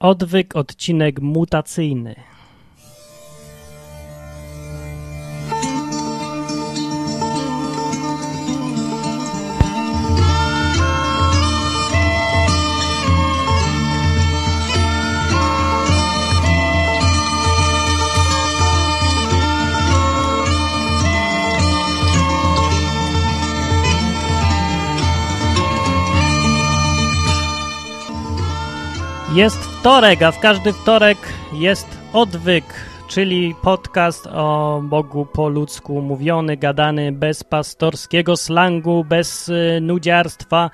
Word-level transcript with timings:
Odwyk, 0.00 0.56
odcinek 0.56 1.20
mutacyjny. 1.20 2.14
Jest 29.34 29.58
wtorek, 29.58 30.22
a 30.22 30.32
w 30.32 30.40
każdy 30.40 30.72
wtorek 30.72 31.18
jest 31.52 31.98
odwyk, 32.12 32.64
czyli 33.08 33.54
podcast 33.62 34.26
o 34.26 34.80
Bogu 34.84 35.26
po 35.26 35.48
ludzku 35.48 36.02
mówiony, 36.02 36.56
gadany 36.56 37.12
bez 37.12 37.44
pastorskiego 37.44 38.36
slangu, 38.36 39.04
bez 39.04 39.48
y, 39.48 39.78
nudziarstwa 39.82 40.70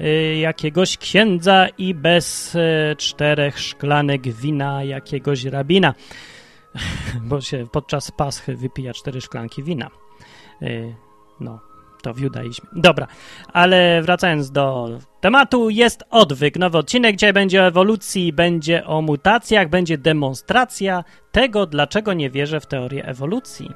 y, 0.00 0.36
jakiegoś 0.36 0.98
księdza 0.98 1.66
i 1.78 1.94
bez 1.94 2.54
y, 2.54 2.96
czterech 2.98 3.58
szklanek 3.60 4.28
wina 4.28 4.84
jakiegoś 4.84 5.44
rabina, 5.44 5.94
bo 7.28 7.40
się 7.40 7.66
podczas 7.72 8.10
paschy 8.10 8.56
wypija 8.56 8.92
cztery 8.92 9.20
szklanki 9.20 9.62
wina. 9.62 9.90
No, 11.40 11.60
to 12.06 12.14
w 12.14 12.20
judaizmie. 12.20 12.68
Dobra, 12.72 13.06
ale 13.52 14.02
wracając 14.02 14.50
do 14.50 14.88
tematu, 15.20 15.70
jest 15.70 16.04
odwyk. 16.10 16.58
Nowy 16.58 16.78
odcinek, 16.78 17.16
dzisiaj 17.16 17.32
będzie 17.32 17.62
o 17.62 17.66
ewolucji, 17.66 18.32
będzie 18.32 18.86
o 18.86 19.02
mutacjach, 19.02 19.68
będzie 19.68 19.98
demonstracja 19.98 21.04
tego, 21.32 21.66
dlaczego 21.66 22.12
nie 22.12 22.30
wierzę 22.30 22.60
w 22.60 22.66
teorię 22.66 23.04
ewolucji. 23.04 23.70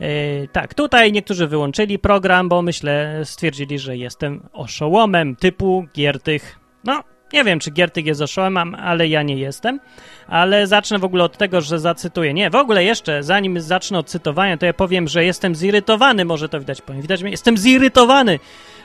Yy, 0.00 0.48
tak, 0.52 0.74
tutaj 0.74 1.12
niektórzy 1.12 1.46
wyłączyli 1.46 1.98
program, 1.98 2.48
bo 2.48 2.62
myślę, 2.62 3.20
stwierdzili, 3.24 3.78
że 3.78 3.96
jestem 3.96 4.48
oszołomem 4.52 5.36
typu 5.36 5.84
Giertych. 5.94 6.58
No, 6.84 7.02
nie 7.32 7.44
wiem, 7.44 7.58
czy 7.58 7.70
Giertych 7.70 8.06
jest 8.06 8.20
oszołomem, 8.20 8.74
ale 8.74 9.08
ja 9.08 9.22
nie 9.22 9.36
jestem. 9.36 9.80
Ale 10.28 10.66
zacznę 10.66 10.98
w 10.98 11.04
ogóle 11.04 11.24
od 11.24 11.36
tego, 11.36 11.60
że 11.60 11.78
zacytuję. 11.78 12.34
Nie, 12.34 12.50
w 12.50 12.54
ogóle 12.54 12.84
jeszcze, 12.84 13.22
zanim 13.22 13.60
zacznę 13.60 13.98
od 13.98 14.06
cytowania, 14.06 14.56
to 14.56 14.66
ja 14.66 14.72
powiem, 14.72 15.08
że 15.08 15.24
jestem 15.24 15.54
zirytowany. 15.54 16.24
Może 16.24 16.48
to 16.48 16.60
widać, 16.60 16.82
powiem. 16.82 17.02
Widać 17.02 17.22
mnie? 17.22 17.30
Jestem 17.30 17.58
zirytowany, 17.58 18.38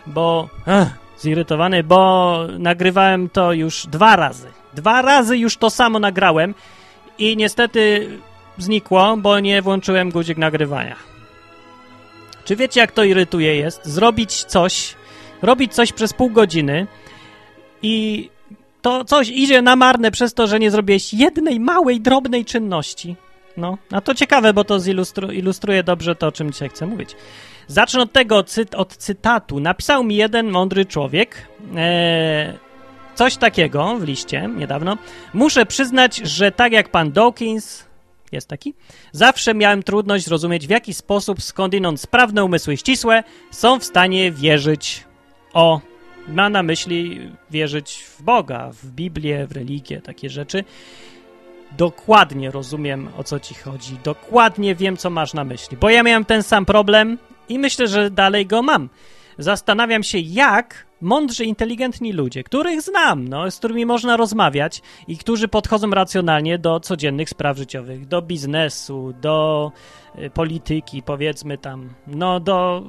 bo... 0.06 0.50
Ach, 0.66 0.88
zirytowany, 1.20 1.83
bo 1.83 2.39
nagrywałem 2.59 3.30
to 3.30 3.53
już 3.53 3.88
dwa 3.88 4.16
razy. 4.16 4.48
Dwa 4.73 5.02
razy 5.02 5.38
już 5.38 5.58
to 5.58 5.70
samo 5.70 6.00
nagrałem 6.00 6.55
i 7.17 7.38
niestety 7.38 8.09
znikło, 8.58 9.17
bo 9.17 9.39
nie 9.39 9.61
włączyłem 9.61 10.11
guzik 10.11 10.38
nagrywania. 10.38 10.95
Czy 12.45 12.55
wiecie, 12.55 12.80
jak 12.80 12.92
to 12.92 13.03
irytuje 13.03 13.55
jest? 13.55 13.86
Zrobić 13.86 14.44
coś, 14.44 14.95
robić 15.42 15.73
coś 15.73 15.94
przez 15.94 16.14
pół 16.14 16.30
godziny 16.30 16.88
i 17.84 18.30
to 18.82 19.06
coś 19.06 19.30
idzie 19.30 19.62
na 19.62 19.76
marne 19.76 20.12
przez 20.12 20.34
to, 20.34 20.48
że 20.48 20.60
nie 20.60 20.72
zrobiłeś 20.72 21.14
jednej 21.14 21.60
małej, 21.60 22.02
drobnej 22.02 22.46
czynności. 22.46 23.16
No, 23.58 23.78
a 23.92 24.02
to 24.02 24.16
ciekawe, 24.16 24.54
bo 24.54 24.64
to 24.64 24.78
zilustru- 24.78 25.34
ilustruje 25.34 25.84
dobrze 25.84 26.16
to, 26.16 26.28
o 26.28 26.32
czym 26.32 26.52
dzisiaj 26.52 26.70
chcę 26.70 26.88
mówić. 26.88 27.16
Zacznę 27.68 28.02
od 28.02 28.12
tego, 28.12 28.44
od 28.78 28.98
cytatu. 28.98 29.60
Napisał 29.60 30.04
mi 30.04 30.16
jeden 30.16 30.50
mądry 30.50 30.86
człowiek 30.86 31.48
e, 31.76 32.54
coś 33.16 33.38
takiego 33.38 33.95
w 33.95 34.04
liście 34.04 34.50
niedawno. 34.58 34.98
Muszę 35.34 35.66
przyznać, 35.66 36.18
że 36.18 36.52
tak 36.52 36.72
jak 36.72 36.90
pan 36.90 37.12
Dawkins, 37.12 37.86
jest 38.32 38.48
taki, 38.48 38.73
zawsze 39.12 39.54
miałem 39.54 39.84
trudność 39.84 40.26
zrozumieć, 40.26 40.68
w 40.68 40.70
jaki 40.70 40.94
sposób 40.94 41.42
skądinąd 41.42 42.02
sprawne 42.02 42.44
umysły 42.44 42.78
ścisłe 42.78 43.23
są 43.52 43.80
w 43.80 43.84
stanie 43.84 44.32
wierzyć 44.32 45.04
o 45.54 45.82
ma 46.27 46.49
na 46.49 46.64
myśli 46.64 47.32
wierzyć 47.52 48.04
w 48.04 48.21
Boga, 48.21 48.70
w 48.73 48.86
Biblię, 48.92 49.48
w 49.48 49.52
religię, 49.52 50.02
takie 50.02 50.30
rzeczy. 50.30 50.64
Dokładnie 51.77 52.52
rozumiem, 52.52 53.09
o 53.17 53.23
co 53.23 53.39
ci 53.39 53.54
chodzi. 53.54 53.98
Dokładnie 54.04 54.76
wiem, 54.76 54.98
co 54.98 55.10
masz 55.10 55.33
na 55.33 55.43
myśli. 55.43 55.77
Bo 55.77 55.89
ja 55.89 56.04
miałem 56.04 56.26
ten 56.26 56.43
sam 56.43 56.65
problem 56.65 57.17
i 57.49 57.60
myślę, 57.60 57.87
że 57.87 58.11
dalej 58.11 58.45
go 58.45 58.61
mam. 58.61 58.89
Zastanawiam 59.37 60.04
się, 60.04 60.17
jak 60.17 60.86
mądrzy, 61.02 61.45
inteligentni 61.45 62.14
ludzie, 62.14 62.43
których 62.43 62.81
znam, 62.81 63.27
no, 63.27 63.52
z 63.52 63.58
którymi 63.58 63.86
można 63.86 64.17
rozmawiać 64.17 64.81
i 65.08 65.17
którzy 65.17 65.48
podchodzą 65.48 65.89
racjonalnie 65.89 66.60
do 66.60 66.80
codziennych 66.80 67.30
spraw 67.30 67.58
życiowych, 67.58 68.08
do 68.08 68.21
biznesu, 68.21 69.14
do 69.21 69.71
y, 70.20 70.30
polityki, 70.30 71.04
powiedzmy 71.04 71.58
tam, 71.58 71.89
no, 72.08 72.39
do 72.39 72.83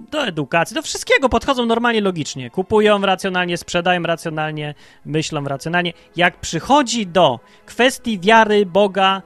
do 0.00 0.26
edukacji, 0.26 0.74
do 0.74 0.82
wszystkiego 0.82 1.28
podchodzą 1.28 1.66
normalnie, 1.66 2.00
logicznie. 2.00 2.50
Kupują 2.50 3.00
racjonalnie, 3.00 3.56
sprzedają 3.56 4.02
racjonalnie, 4.02 4.74
myślą 5.04 5.44
racjonalnie. 5.44 5.92
Jak 6.16 6.40
przychodzi 6.40 7.06
do 7.06 7.40
kwestii 7.66 8.18
wiary 8.18 8.66
Boga, 8.66 9.22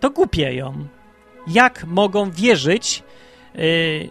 to 0.00 0.10
głupieją. 0.10 0.86
Jak 1.46 1.84
mogą 1.84 2.30
wierzyć? 2.30 3.02
Yy, 3.54 4.10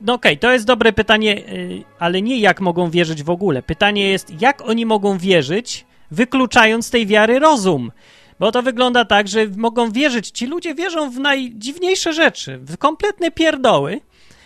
no 0.00 0.14
okej, 0.14 0.32
okay, 0.32 0.40
to 0.40 0.52
jest 0.52 0.66
dobre 0.66 0.92
pytanie, 0.92 1.34
yy, 1.34 1.84
ale 1.98 2.22
nie 2.22 2.38
jak 2.38 2.60
mogą 2.60 2.90
wierzyć 2.90 3.22
w 3.22 3.30
ogóle. 3.30 3.62
Pytanie 3.62 4.10
jest, 4.10 4.42
jak 4.42 4.68
oni 4.68 4.86
mogą 4.86 5.18
wierzyć, 5.18 5.86
wykluczając 6.10 6.90
tej 6.90 7.06
wiary 7.06 7.38
rozum? 7.38 7.92
Bo 8.40 8.52
to 8.52 8.62
wygląda 8.62 9.04
tak, 9.04 9.28
że 9.28 9.46
mogą 9.56 9.92
wierzyć, 9.92 10.30
ci 10.30 10.46
ludzie 10.46 10.74
wierzą 10.74 11.10
w 11.10 11.18
najdziwniejsze 11.18 12.12
rzeczy, 12.12 12.58
w 12.58 12.78
kompletne 12.78 13.30
pierdoły, 13.30 14.00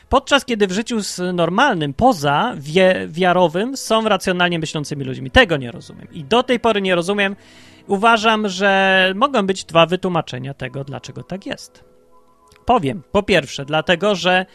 Podczas 0.08 0.44
kiedy 0.44 0.66
w 0.66 0.72
życiu 0.72 0.98
normalnym, 1.32 1.94
poza 1.94 2.54
wie, 2.56 3.06
wiarowym, 3.08 3.76
są 3.76 4.08
racjonalnie 4.08 4.58
myślącymi 4.58 5.04
ludźmi. 5.04 5.30
Tego 5.30 5.56
nie 5.56 5.72
rozumiem. 5.72 6.08
I 6.12 6.24
do 6.24 6.42
tej 6.42 6.60
pory 6.60 6.82
nie 6.82 6.94
rozumiem. 6.94 7.36
Uważam, 7.86 8.48
że 8.48 9.12
mogą 9.16 9.46
być 9.46 9.64
dwa 9.64 9.86
wytłumaczenia 9.86 10.54
tego, 10.54 10.84
dlaczego 10.84 11.22
tak 11.22 11.46
jest. 11.46 11.84
Powiem. 12.64 13.02
Po 13.12 13.22
pierwsze, 13.22 13.64
dlatego, 13.64 14.14
że 14.14 14.46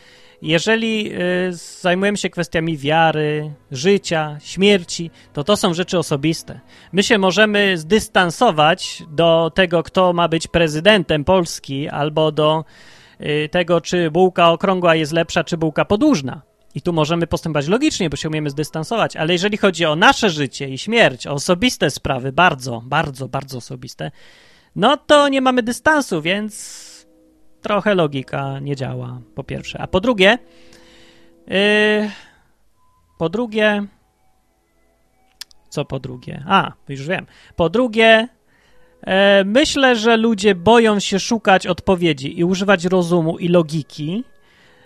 jeżeli 0.41 1.12
y, 1.13 1.53
zajmujemy 1.81 2.18
się 2.18 2.29
kwestiami 2.29 2.78
wiary, 2.78 3.53
życia, 3.72 4.38
śmierci, 4.44 5.12
to 5.33 5.44
to 5.44 5.57
są 5.57 5.73
rzeczy 5.73 5.97
osobiste. 5.97 6.59
My 6.91 7.03
się 7.03 7.18
możemy 7.18 7.78
zdystansować 7.78 9.03
do 9.09 9.51
tego, 9.56 9.83
kto 9.83 10.13
ma 10.13 10.28
być 10.28 10.47
prezydentem 10.47 11.23
Polski, 11.23 11.89
albo 11.89 12.31
do 12.31 12.66
tego, 13.52 13.82
czy 13.82 14.12
bułka 14.12 14.52
okrągła 14.52 14.96
jest 14.96 15.12
lepsza, 15.12 15.44
czy 15.44 15.58
bułka 15.58 15.86
podłużna. 15.86 16.42
I 16.76 16.82
tu 16.82 16.94
możemy 16.94 17.28
postępować 17.28 17.68
logicznie, 17.68 18.09
bo 18.09 18.18
się 18.18 18.30
umiemy 18.30 18.50
zdystansować, 18.50 19.16
ale 19.16 19.34
jeżeli 19.34 19.58
chodzi 19.58 19.86
o 19.86 19.96
nasze 19.96 20.30
życie 20.30 20.70
i 20.70 20.78
śmierć, 20.78 21.28
o 21.28 21.31
osobiste 21.31 21.90
sprawy, 21.90 22.31
bardzo, 22.31 22.81
bardzo, 22.86 23.28
bardzo 23.28 23.58
osobiste, 23.58 24.12
no 24.76 24.98
to 24.98 25.30
nie 25.30 25.42
mamy 25.42 25.64
dystansu, 25.64 26.22
więc 26.22 26.92
trochę 27.62 27.96
logika 27.96 28.60
nie 28.60 28.76
działa, 28.76 29.22
po 29.36 29.44
pierwsze. 29.44 29.81
A 29.81 29.88
po 29.88 30.00
drugie, 30.00 30.38
yy, 31.48 32.12
po 33.18 33.30
drugie, 33.30 33.86
co 35.70 35.86
po 35.86 36.00
drugie? 36.00 36.44
A, 36.48 36.72
już 36.90 37.08
wiem. 37.08 37.26
Po 37.56 37.70
drugie, 37.70 38.28
myślę, 39.45 39.95
że 39.95 40.17
ludzie 40.17 40.56
boją 40.56 41.00
się 41.00 41.19
szukać 41.19 41.67
odpowiedzi 41.67 42.39
i 42.39 42.44
używać 42.44 42.85
rozumu 42.85 43.38
i 43.38 43.47
logiki 43.47 44.23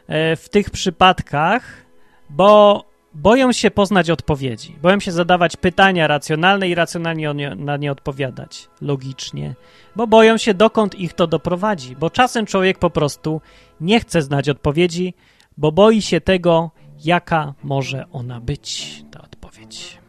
e, 0.08 0.36
w 0.36 0.50
tych 0.50 0.70
przypadkach, 0.70 1.86
bo 2.30 2.84
boją 3.14 3.52
się 3.52 3.72
poznać 3.72 4.10
odpowiedzi. 4.10 4.76
Boją 4.82 5.00
się 5.00 5.12
zadawać 5.12 5.58
pytania 5.58 6.08
racjonalne 6.08 6.70
i 6.70 6.76
racjonalnie 6.76 7.34
na 7.56 7.78
nie 7.78 7.92
odpowiadać 7.92 8.70
logicznie, 8.82 9.56
bo 9.96 10.08
boją 10.08 10.38
się 10.38 10.54
dokąd 10.54 10.96
ich 10.96 11.14
to 11.14 11.28
doprowadzi. 11.28 11.96
Bo 11.96 12.10
czasem 12.10 12.46
człowiek 12.46 12.80
po 12.80 12.90
prostu 12.90 13.42
nie 13.82 14.00
chce 14.00 14.22
znać 14.22 14.50
odpowiedzi, 14.50 15.14
bo 15.58 15.72
boi 15.72 16.02
się 16.02 16.22
tego, 16.22 16.72
jaka 17.06 17.54
może 17.64 18.06
ona 18.12 18.42
być, 18.42 19.04
ta 19.12 19.22
odpowiedź. 19.22 20.05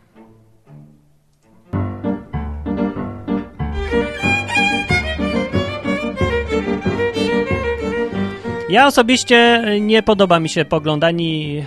Ja 8.69 8.87
osobiście 8.87 9.65
nie 9.81 10.03
podoba 10.03 10.41
mi 10.41 10.49
się 10.49 10.65
pogląd 10.65 11.05
ani 11.05 11.63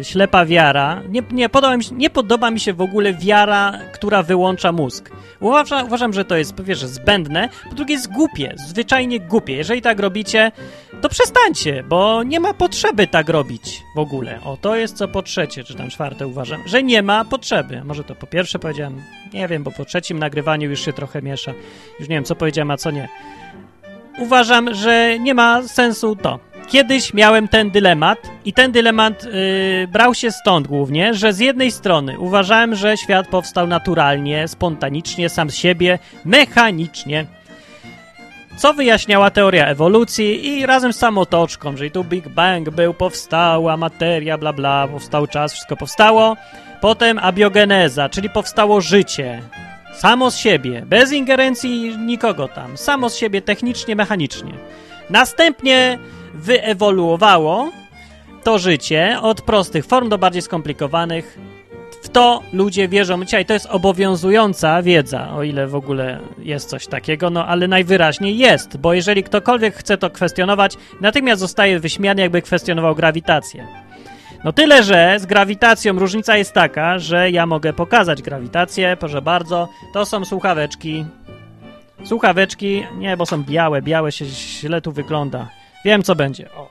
y, 0.00 0.04
ślepa 0.04 0.46
wiara. 0.46 1.02
Nie, 1.08 1.22
nie, 1.32 1.48
podoba 1.48 1.76
mi 1.76 1.84
się, 1.84 1.94
nie 1.94 2.10
podoba 2.10 2.50
mi 2.50 2.60
się 2.60 2.72
w 2.72 2.80
ogóle 2.80 3.14
wiara, 3.14 3.78
która 3.92 4.22
wyłącza 4.22 4.72
mózg. 4.72 5.10
Uważam, 5.40 5.86
uważam, 5.86 6.12
że 6.12 6.24
to 6.24 6.36
jest 6.36 6.54
po 6.54 6.62
zbędne, 6.74 7.48
po 7.68 7.74
drugie 7.74 7.94
jest 7.94 8.12
głupie, 8.12 8.54
zwyczajnie 8.56 9.20
głupie. 9.20 9.52
Jeżeli 9.52 9.82
tak 9.82 10.00
robicie, 10.00 10.52
to 11.00 11.08
przestańcie, 11.08 11.82
bo 11.82 12.22
nie 12.22 12.40
ma 12.40 12.54
potrzeby 12.54 13.06
tak 13.06 13.28
robić 13.28 13.82
w 13.96 13.98
ogóle. 13.98 14.38
O, 14.44 14.56
to 14.56 14.76
jest 14.76 14.96
co 14.96 15.08
po 15.08 15.22
trzecie, 15.22 15.64
czy 15.64 15.74
tam 15.74 15.90
czwarte 15.90 16.26
uważam, 16.26 16.60
że 16.66 16.82
nie 16.82 17.02
ma 17.02 17.24
potrzeby. 17.24 17.84
Może 17.84 18.04
to 18.04 18.14
po 18.14 18.26
pierwsze 18.26 18.58
powiedziałem, 18.58 19.02
nie 19.32 19.48
wiem, 19.48 19.62
bo 19.62 19.70
po 19.70 19.84
trzecim 19.84 20.18
nagrywaniu 20.18 20.70
już 20.70 20.80
się 20.80 20.92
trochę 20.92 21.22
miesza. 21.22 21.52
Już 22.00 22.08
nie 22.08 22.16
wiem, 22.16 22.24
co 22.24 22.34
powiedziałem, 22.34 22.70
a 22.70 22.76
co 22.76 22.90
nie. 22.90 23.08
Uważam, 24.18 24.74
że 24.74 25.18
nie 25.18 25.34
ma 25.34 25.62
sensu 25.62 26.16
to. 26.16 26.38
Kiedyś 26.68 27.14
miałem 27.14 27.48
ten 27.48 27.70
dylemat 27.70 28.18
i 28.44 28.52
ten 28.52 28.72
dylemat 28.72 29.24
yy, 29.24 29.88
brał 29.88 30.14
się 30.14 30.32
stąd 30.32 30.66
głównie, 30.66 31.14
że 31.14 31.32
z 31.32 31.38
jednej 31.38 31.70
strony 31.70 32.18
uważałem, 32.18 32.74
że 32.74 32.96
świat 32.96 33.28
powstał 33.28 33.66
naturalnie, 33.66 34.48
spontanicznie, 34.48 35.28
sam 35.28 35.50
z 35.50 35.56
siebie, 35.56 35.98
mechanicznie 36.24 37.26
co 38.56 38.74
wyjaśniała 38.74 39.30
teoria 39.30 39.66
ewolucji 39.66 40.48
i 40.48 40.66
razem 40.66 40.92
z 40.92 40.98
samotoczką, 40.98 41.76
że 41.76 41.86
i 41.86 41.90
tu 41.90 42.04
Big 42.04 42.28
Bang 42.28 42.70
był, 42.70 42.94
powstała 42.94 43.76
materia, 43.76 44.38
bla 44.38 44.52
bla, 44.52 44.88
powstał 44.88 45.26
czas, 45.26 45.52
wszystko 45.52 45.76
powstało. 45.76 46.36
Potem 46.80 47.18
abiogeneza, 47.18 48.08
czyli 48.08 48.30
powstało 48.30 48.80
życie. 48.80 49.42
Samo 49.92 50.30
z 50.30 50.36
siebie, 50.36 50.82
bez 50.86 51.12
ingerencji 51.12 51.98
nikogo 51.98 52.48
tam. 52.48 52.76
Samo 52.76 53.10
z 53.10 53.16
siebie 53.16 53.42
technicznie, 53.42 53.96
mechanicznie. 53.96 54.52
Następnie 55.10 55.98
wyewoluowało 56.34 57.70
to 58.44 58.58
życie 58.58 59.18
od 59.22 59.42
prostych 59.42 59.86
form 59.86 60.08
do 60.08 60.18
bardziej 60.18 60.42
skomplikowanych 60.42 61.38
w 62.02 62.08
to 62.08 62.42
ludzie 62.52 62.88
wierzą 62.88 63.24
dzisiaj. 63.24 63.46
To 63.46 63.52
jest 63.52 63.66
obowiązująca 63.66 64.82
wiedza, 64.82 65.30
o 65.34 65.42
ile 65.42 65.66
w 65.66 65.74
ogóle 65.74 66.20
jest 66.38 66.68
coś 66.68 66.86
takiego, 66.86 67.30
no 67.30 67.46
ale 67.46 67.68
najwyraźniej 67.68 68.38
jest, 68.38 68.76
bo 68.76 68.94
jeżeli 68.94 69.22
ktokolwiek 69.22 69.74
chce 69.74 69.98
to 69.98 70.10
kwestionować, 70.10 70.76
natychmiast 71.00 71.40
zostaje 71.40 71.80
wyśmiany, 71.80 72.22
jakby 72.22 72.42
kwestionował 72.42 72.94
grawitację. 72.94 73.66
No 74.44 74.52
tyle, 74.52 74.82
że 74.82 75.16
z 75.18 75.26
grawitacją 75.26 75.98
różnica 75.98 76.36
jest 76.36 76.52
taka, 76.52 76.98
że 76.98 77.30
ja 77.30 77.46
mogę 77.46 77.72
pokazać 77.72 78.22
grawitację, 78.22 78.96
proszę 79.00 79.22
bardzo. 79.22 79.68
To 79.92 80.06
są 80.06 80.24
słuchaweczki. 80.24 81.04
Słuchaweczki, 82.04 82.86
nie, 82.98 83.16
bo 83.16 83.26
są 83.26 83.44
białe, 83.44 83.82
białe 83.82 84.12
się 84.12 84.24
źle 84.24 84.80
tu 84.80 84.92
wygląda. 84.92 85.48
Wiem, 85.84 86.02
co 86.02 86.14
będzie. 86.14 86.52
O. 86.52 86.70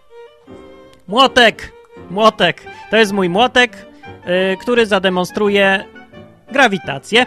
Młotek! 1.08 1.72
Młotek! 2.10 2.64
To 2.90 2.98
jest 2.98 3.12
mój 3.12 3.30
młotek, 3.30 3.86
yy, 4.26 4.58
który 4.58 4.86
zademonstruje 4.86 5.86
grawitację. 6.52 7.26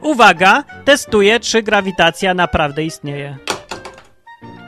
Uwaga, 0.00 0.64
testuję, 0.84 1.40
czy 1.40 1.62
grawitacja 1.62 2.34
naprawdę 2.34 2.84
istnieje. 2.84 3.36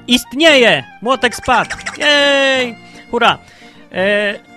Istnieje! 0.07 0.85
Młotek 1.03 1.37
spadł! 1.37 1.77
Jej! 1.99 2.77
Hurra! 3.11 3.39
Yy, 3.93 4.56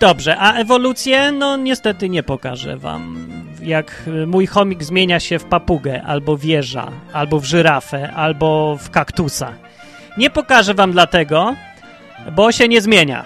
dobrze, 0.00 0.36
a 0.38 0.52
ewolucję? 0.52 1.32
No 1.32 1.56
niestety 1.56 2.08
nie 2.08 2.22
pokażę 2.22 2.76
wam. 2.76 3.28
Jak 3.62 4.02
mój 4.26 4.46
chomik 4.46 4.82
zmienia 4.84 5.20
się 5.20 5.38
w 5.38 5.44
papugę, 5.44 6.02
albo 6.02 6.36
wieża, 6.36 6.92
albo 7.12 7.40
w 7.40 7.44
żyrafę, 7.44 8.12
albo 8.12 8.76
w 8.76 8.90
kaktusa. 8.90 9.52
Nie 10.18 10.30
pokażę 10.30 10.74
wam 10.74 10.92
dlatego, 10.92 11.54
bo 12.32 12.52
się 12.52 12.68
nie 12.68 12.80
zmienia. 12.80 13.24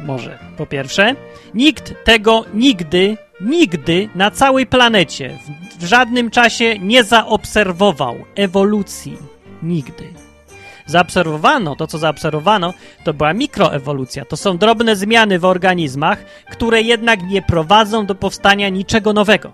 Może, 0.00 0.38
po 0.56 0.66
pierwsze. 0.66 1.14
Nikt 1.54 2.04
tego 2.04 2.44
nigdy, 2.54 3.16
nigdy 3.40 4.08
na 4.14 4.30
całej 4.30 4.66
planecie 4.66 5.38
w, 5.78 5.82
w 5.82 5.84
żadnym 5.84 6.30
czasie 6.30 6.78
nie 6.78 7.04
zaobserwował 7.04 8.16
ewolucji. 8.34 9.18
Nigdy. 9.62 10.31
Zaobserwowano, 10.86 11.76
to 11.76 11.86
co 11.86 11.98
zaobserwowano, 11.98 12.74
to 13.04 13.14
była 13.14 13.32
mikroewolucja. 13.32 14.24
To 14.24 14.36
są 14.36 14.58
drobne 14.58 14.96
zmiany 14.96 15.38
w 15.38 15.44
organizmach, 15.44 16.24
które 16.50 16.82
jednak 16.82 17.22
nie 17.22 17.42
prowadzą 17.42 18.06
do 18.06 18.14
powstania 18.14 18.68
niczego 18.68 19.12
nowego. 19.12 19.52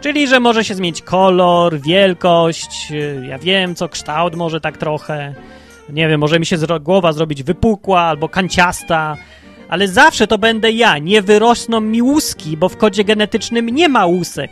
Czyli, 0.00 0.28
że 0.28 0.40
może 0.40 0.64
się 0.64 0.74
zmienić 0.74 1.02
kolor, 1.02 1.80
wielkość, 1.80 2.92
ja 3.28 3.38
wiem 3.38 3.74
co, 3.74 3.88
kształt 3.88 4.34
może 4.34 4.60
tak 4.60 4.78
trochę, 4.78 5.34
nie 5.88 6.08
wiem, 6.08 6.20
może 6.20 6.40
mi 6.40 6.46
się 6.46 6.56
głowa 6.80 7.12
zrobić 7.12 7.42
wypukła 7.42 8.00
albo 8.00 8.28
kanciasta, 8.28 9.16
ale 9.68 9.88
zawsze 9.88 10.26
to 10.26 10.38
będę 10.38 10.70
ja. 10.70 10.98
Nie 10.98 11.22
wyrosną 11.22 11.80
mi 11.80 12.02
łuski, 12.02 12.56
bo 12.56 12.68
w 12.68 12.76
kodzie 12.76 13.04
genetycznym 13.04 13.68
nie 13.68 13.88
ma 13.88 14.06
łusek. 14.06 14.50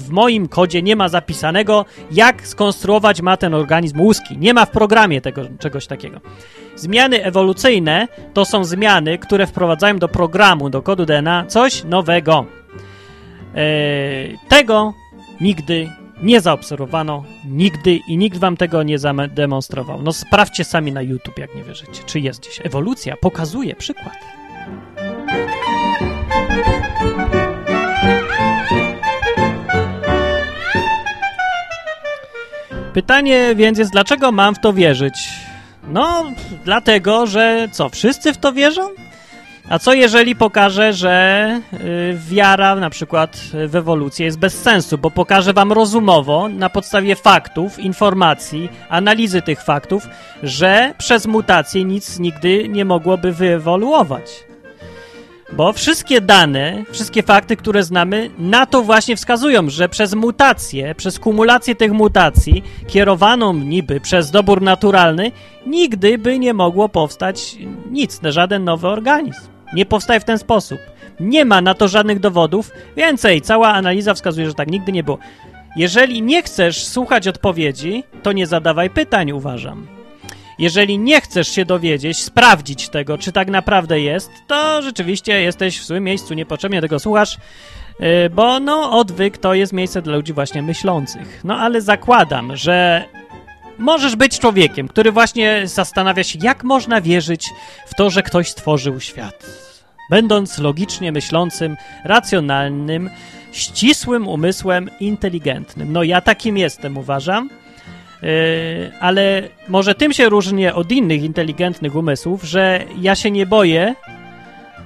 W 0.00 0.10
moim 0.10 0.48
kodzie 0.48 0.82
nie 0.82 0.96
ma 0.96 1.08
zapisanego, 1.08 1.84
jak 2.10 2.46
skonstruować 2.46 3.22
ma 3.22 3.36
ten 3.36 3.54
organizm 3.54 4.00
łuski. 4.00 4.38
Nie 4.38 4.54
ma 4.54 4.66
w 4.66 4.70
programie 4.70 5.20
tego, 5.20 5.42
czegoś 5.58 5.86
takiego. 5.86 6.20
Zmiany 6.76 7.24
ewolucyjne 7.24 8.08
to 8.34 8.44
są 8.44 8.64
zmiany, 8.64 9.18
które 9.18 9.46
wprowadzają 9.46 9.98
do 9.98 10.08
programu, 10.08 10.70
do 10.70 10.82
kodu 10.82 11.06
DNA 11.06 11.44
coś 11.46 11.84
nowego. 11.84 12.46
Eee, 13.54 14.38
tego 14.48 14.94
nigdy 15.40 15.90
nie 16.22 16.40
zaobserwowano 16.40 17.24
nigdy 17.44 18.00
i 18.08 18.16
nikt 18.16 18.38
wam 18.38 18.56
tego 18.56 18.82
nie 18.82 18.98
zademonstrował. 18.98 20.02
No 20.02 20.12
sprawdźcie 20.12 20.64
sami 20.64 20.92
na 20.92 21.02
YouTube, 21.02 21.38
jak 21.38 21.54
nie 21.54 21.62
wierzycie, 21.62 22.02
czy 22.06 22.20
jest 22.20 22.40
gdzieś. 22.40 22.60
Ewolucja 22.64 23.16
pokazuje 23.16 23.74
przykład. 23.74 24.14
Pytanie 32.92 33.54
więc 33.54 33.78
jest, 33.78 33.92
dlaczego 33.92 34.32
mam 34.32 34.54
w 34.54 34.60
to 34.60 34.72
wierzyć? 34.72 35.14
No, 35.88 36.24
dlatego, 36.64 37.26
że 37.26 37.68
co, 37.72 37.88
wszyscy 37.88 38.32
w 38.32 38.38
to 38.38 38.52
wierzą? 38.52 38.88
A 39.68 39.78
co 39.78 39.92
jeżeli 39.94 40.36
pokażę, 40.36 40.92
że 40.92 41.60
y, 41.72 42.18
wiara 42.28 42.74
na 42.74 42.90
przykład 42.90 43.40
w 43.68 43.76
ewolucję 43.76 44.26
jest 44.26 44.38
bez 44.38 44.62
sensu, 44.62 44.98
bo 44.98 45.10
pokażę 45.10 45.52
wam 45.52 45.72
rozumowo, 45.72 46.48
na 46.48 46.70
podstawie 46.70 47.16
faktów, 47.16 47.78
informacji, 47.78 48.68
analizy 48.88 49.42
tych 49.42 49.62
faktów, 49.62 50.06
że 50.42 50.94
przez 50.98 51.26
mutację 51.26 51.84
nic 51.84 52.18
nigdy 52.18 52.68
nie 52.68 52.84
mogłoby 52.84 53.32
wyewoluować. 53.32 54.49
Bo 55.52 55.72
wszystkie 55.72 56.20
dane, 56.20 56.84
wszystkie 56.90 57.22
fakty, 57.22 57.56
które 57.56 57.82
znamy, 57.82 58.30
na 58.38 58.66
to 58.66 58.82
właśnie 58.82 59.16
wskazują, 59.16 59.70
że 59.70 59.88
przez 59.88 60.14
mutację, 60.14 60.94
przez 60.94 61.18
kumulację 61.18 61.74
tych 61.74 61.92
mutacji, 61.92 62.64
kierowaną 62.86 63.54
niby 63.54 64.00
przez 64.00 64.30
dobór 64.30 64.62
naturalny, 64.62 65.32
nigdy 65.66 66.18
by 66.18 66.38
nie 66.38 66.54
mogło 66.54 66.88
powstać 66.88 67.56
nic, 67.90 68.20
żaden 68.24 68.64
nowy 68.64 68.88
organizm. 68.88 69.40
Nie 69.74 69.86
powstaje 69.86 70.20
w 70.20 70.24
ten 70.24 70.38
sposób. 70.38 70.78
Nie 71.20 71.44
ma 71.44 71.60
na 71.60 71.74
to 71.74 71.88
żadnych 71.88 72.20
dowodów. 72.20 72.70
Więcej, 72.96 73.40
cała 73.40 73.68
analiza 73.68 74.14
wskazuje, 74.14 74.46
że 74.46 74.54
tak 74.54 74.70
nigdy 74.70 74.92
nie 74.92 75.02
było. 75.02 75.18
Jeżeli 75.76 76.22
nie 76.22 76.42
chcesz 76.42 76.84
słuchać 76.84 77.28
odpowiedzi, 77.28 78.04
to 78.22 78.32
nie 78.32 78.46
zadawaj 78.46 78.90
pytań, 78.90 79.32
uważam. 79.32 79.99
Jeżeli 80.60 80.98
nie 80.98 81.20
chcesz 81.20 81.48
się 81.48 81.64
dowiedzieć, 81.64 82.22
sprawdzić 82.22 82.88
tego, 82.88 83.18
czy 83.18 83.32
tak 83.32 83.48
naprawdę 83.48 84.00
jest, 84.00 84.30
to 84.46 84.82
rzeczywiście 84.82 85.42
jesteś 85.42 85.80
w 85.80 85.84
złym 85.84 86.04
miejscu, 86.04 86.34
niepotrzebnie 86.34 86.80
tego 86.80 86.98
słuchasz, 86.98 87.36
y, 87.36 88.30
bo 88.30 88.60
no, 88.60 88.98
odwyk 88.98 89.38
to 89.38 89.54
jest 89.54 89.72
miejsce 89.72 90.02
dla 90.02 90.16
ludzi 90.16 90.32
właśnie 90.32 90.62
myślących. 90.62 91.40
No 91.44 91.56
ale 91.56 91.80
zakładam, 91.80 92.56
że 92.56 93.04
możesz 93.78 94.16
być 94.16 94.38
człowiekiem, 94.38 94.88
który 94.88 95.12
właśnie 95.12 95.62
zastanawia 95.64 96.24
się, 96.24 96.38
jak 96.42 96.64
można 96.64 97.00
wierzyć 97.00 97.50
w 97.86 97.94
to, 97.94 98.10
że 98.10 98.22
ktoś 98.22 98.48
stworzył 98.48 99.00
świat. 99.00 99.46
Będąc 100.10 100.58
logicznie 100.58 101.12
myślącym, 101.12 101.76
racjonalnym, 102.04 103.10
ścisłym 103.52 104.28
umysłem, 104.28 104.90
inteligentnym. 105.00 105.92
No 105.92 106.02
ja 106.02 106.20
takim 106.20 106.58
jestem, 106.58 106.96
uważam. 106.98 107.50
Yy, 108.22 108.92
ale 109.00 109.48
może 109.68 109.94
tym 109.94 110.12
się 110.12 110.28
różnię 110.28 110.74
od 110.74 110.92
innych 110.92 111.22
inteligentnych 111.22 111.96
umysłów, 111.96 112.44
że 112.44 112.84
ja 113.00 113.14
się 113.14 113.30
nie 113.30 113.46
boję 113.46 113.94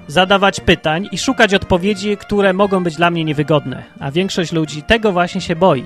zadawać 0.06 0.60
pytań 0.60 1.08
i 1.12 1.18
szukać 1.18 1.54
odpowiedzi, 1.54 2.16
które 2.16 2.52
mogą 2.52 2.84
być 2.84 2.96
dla 2.96 3.10
mnie 3.10 3.24
niewygodne, 3.24 3.82
a 4.00 4.10
większość 4.10 4.52
ludzi 4.52 4.82
tego 4.82 5.12
właśnie 5.12 5.40
się 5.40 5.56
boi. 5.56 5.84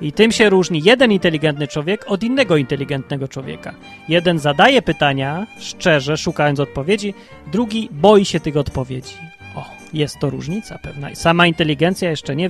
I 0.00 0.12
tym 0.12 0.32
się 0.32 0.50
różni 0.50 0.82
jeden 0.84 1.12
inteligentny 1.12 1.68
człowiek 1.68 2.04
od 2.06 2.22
innego 2.22 2.56
inteligentnego 2.56 3.28
człowieka. 3.28 3.74
Jeden 4.08 4.38
zadaje 4.38 4.82
pytania 4.82 5.46
szczerze, 5.58 6.16
szukając 6.16 6.60
odpowiedzi, 6.60 7.14
drugi 7.52 7.88
boi 7.92 8.24
się 8.24 8.40
tych 8.40 8.56
odpowiedzi. 8.56 9.14
O, 9.56 9.64
jest 9.92 10.18
to 10.18 10.30
różnica 10.30 10.78
pewna. 10.78 11.14
Sama 11.14 11.46
inteligencja 11.46 12.10
jeszcze 12.10 12.36
nie 12.36 12.48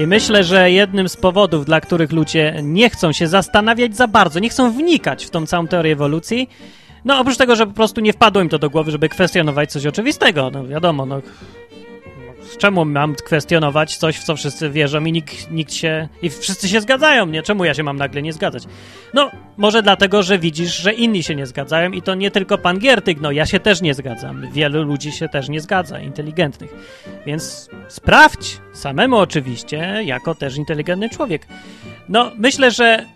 I 0.00 0.06
myślę, 0.06 0.44
że 0.44 0.70
jednym 0.70 1.08
z 1.08 1.16
powodów, 1.16 1.64
dla 1.64 1.80
których 1.80 2.12
ludzie 2.12 2.60
nie 2.62 2.90
chcą 2.90 3.12
się 3.12 3.28
zastanawiać 3.28 3.96
za 3.96 4.08
bardzo, 4.08 4.40
nie 4.40 4.48
chcą 4.48 4.72
wnikać 4.72 5.24
w 5.24 5.30
tą 5.30 5.46
całą 5.46 5.66
teorię 5.66 5.92
ewolucji, 5.92 6.48
no 7.04 7.18
oprócz 7.18 7.36
tego, 7.36 7.56
że 7.56 7.66
po 7.66 7.72
prostu 7.72 8.00
nie 8.00 8.12
wpadło 8.12 8.42
im 8.42 8.48
to 8.48 8.58
do 8.58 8.70
głowy, 8.70 8.90
żeby 8.90 9.08
kwestionować 9.08 9.72
coś 9.72 9.86
oczywistego, 9.86 10.50
no 10.50 10.66
wiadomo, 10.66 11.06
no 11.06 11.20
czemu 12.58 12.84
mam 12.84 13.14
kwestionować 13.14 13.96
coś, 13.96 14.18
w 14.18 14.24
co 14.24 14.36
wszyscy 14.36 14.70
wierzą 14.70 15.04
i 15.04 15.12
nikt, 15.12 15.50
nikt 15.50 15.72
się... 15.72 16.08
i 16.22 16.30
wszyscy 16.30 16.68
się 16.68 16.80
zgadzają, 16.80 17.26
nie? 17.26 17.42
Czemu 17.42 17.64
ja 17.64 17.74
się 17.74 17.82
mam 17.82 17.96
nagle 17.96 18.22
nie 18.22 18.32
zgadzać? 18.32 18.64
No, 19.14 19.30
może 19.56 19.82
dlatego, 19.82 20.22
że 20.22 20.38
widzisz, 20.38 20.76
że 20.76 20.92
inni 20.92 21.22
się 21.22 21.34
nie 21.34 21.46
zgadzają 21.46 21.90
i 21.90 22.02
to 22.02 22.14
nie 22.14 22.30
tylko 22.30 22.58
pan 22.58 22.78
Giertyk, 22.78 23.20
no 23.20 23.30
ja 23.30 23.46
się 23.46 23.60
też 23.60 23.82
nie 23.82 23.94
zgadzam. 23.94 24.50
Wielu 24.52 24.82
ludzi 24.82 25.12
się 25.12 25.28
też 25.28 25.48
nie 25.48 25.60
zgadza, 25.60 26.00
inteligentnych. 26.00 26.74
Więc 27.26 27.70
sprawdź, 27.88 28.58
samemu 28.72 29.16
oczywiście, 29.16 30.02
jako 30.04 30.34
też 30.34 30.56
inteligentny 30.56 31.10
człowiek. 31.10 31.46
No, 32.08 32.32
myślę, 32.36 32.70
że 32.70 33.06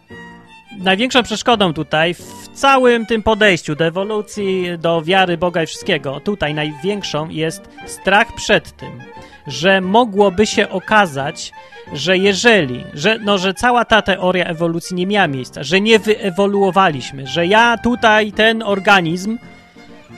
największą 0.79 1.23
przeszkodą 1.23 1.73
tutaj 1.73 2.15
w 2.15 2.44
całym 2.55 3.07
tym 3.07 3.23
podejściu 3.23 3.75
do 3.75 3.85
ewolucji, 3.85 4.67
do 4.79 5.03
wiary 5.03 5.37
Boga 5.37 5.63
i 5.63 5.67
wszystkiego, 5.67 6.21
tutaj 6.21 6.55
największą 6.55 7.29
jest 7.29 7.69
strach 7.87 8.35
przed 8.35 8.77
tym, 8.77 9.01
że 9.47 9.81
mogłoby 9.81 10.47
się 10.47 10.69
okazać, 10.69 11.53
że 11.93 12.19
jeżeli, 12.19 12.85
że, 12.95 13.19
no, 13.19 13.39
że 13.39 13.55
cała 13.55 13.85
ta 13.85 14.03
teoria 14.03 14.45
ewolucji 14.45 14.97
nie 14.97 15.07
miała 15.07 15.29
miejsca, 15.29 15.63
że 15.63 15.81
nie 15.81 15.99
wyewoluowaliśmy, 15.99 17.27
że 17.27 17.47
ja 17.47 17.79
tutaj, 17.79 18.33
ten 18.33 18.63
organizm, 18.63 19.39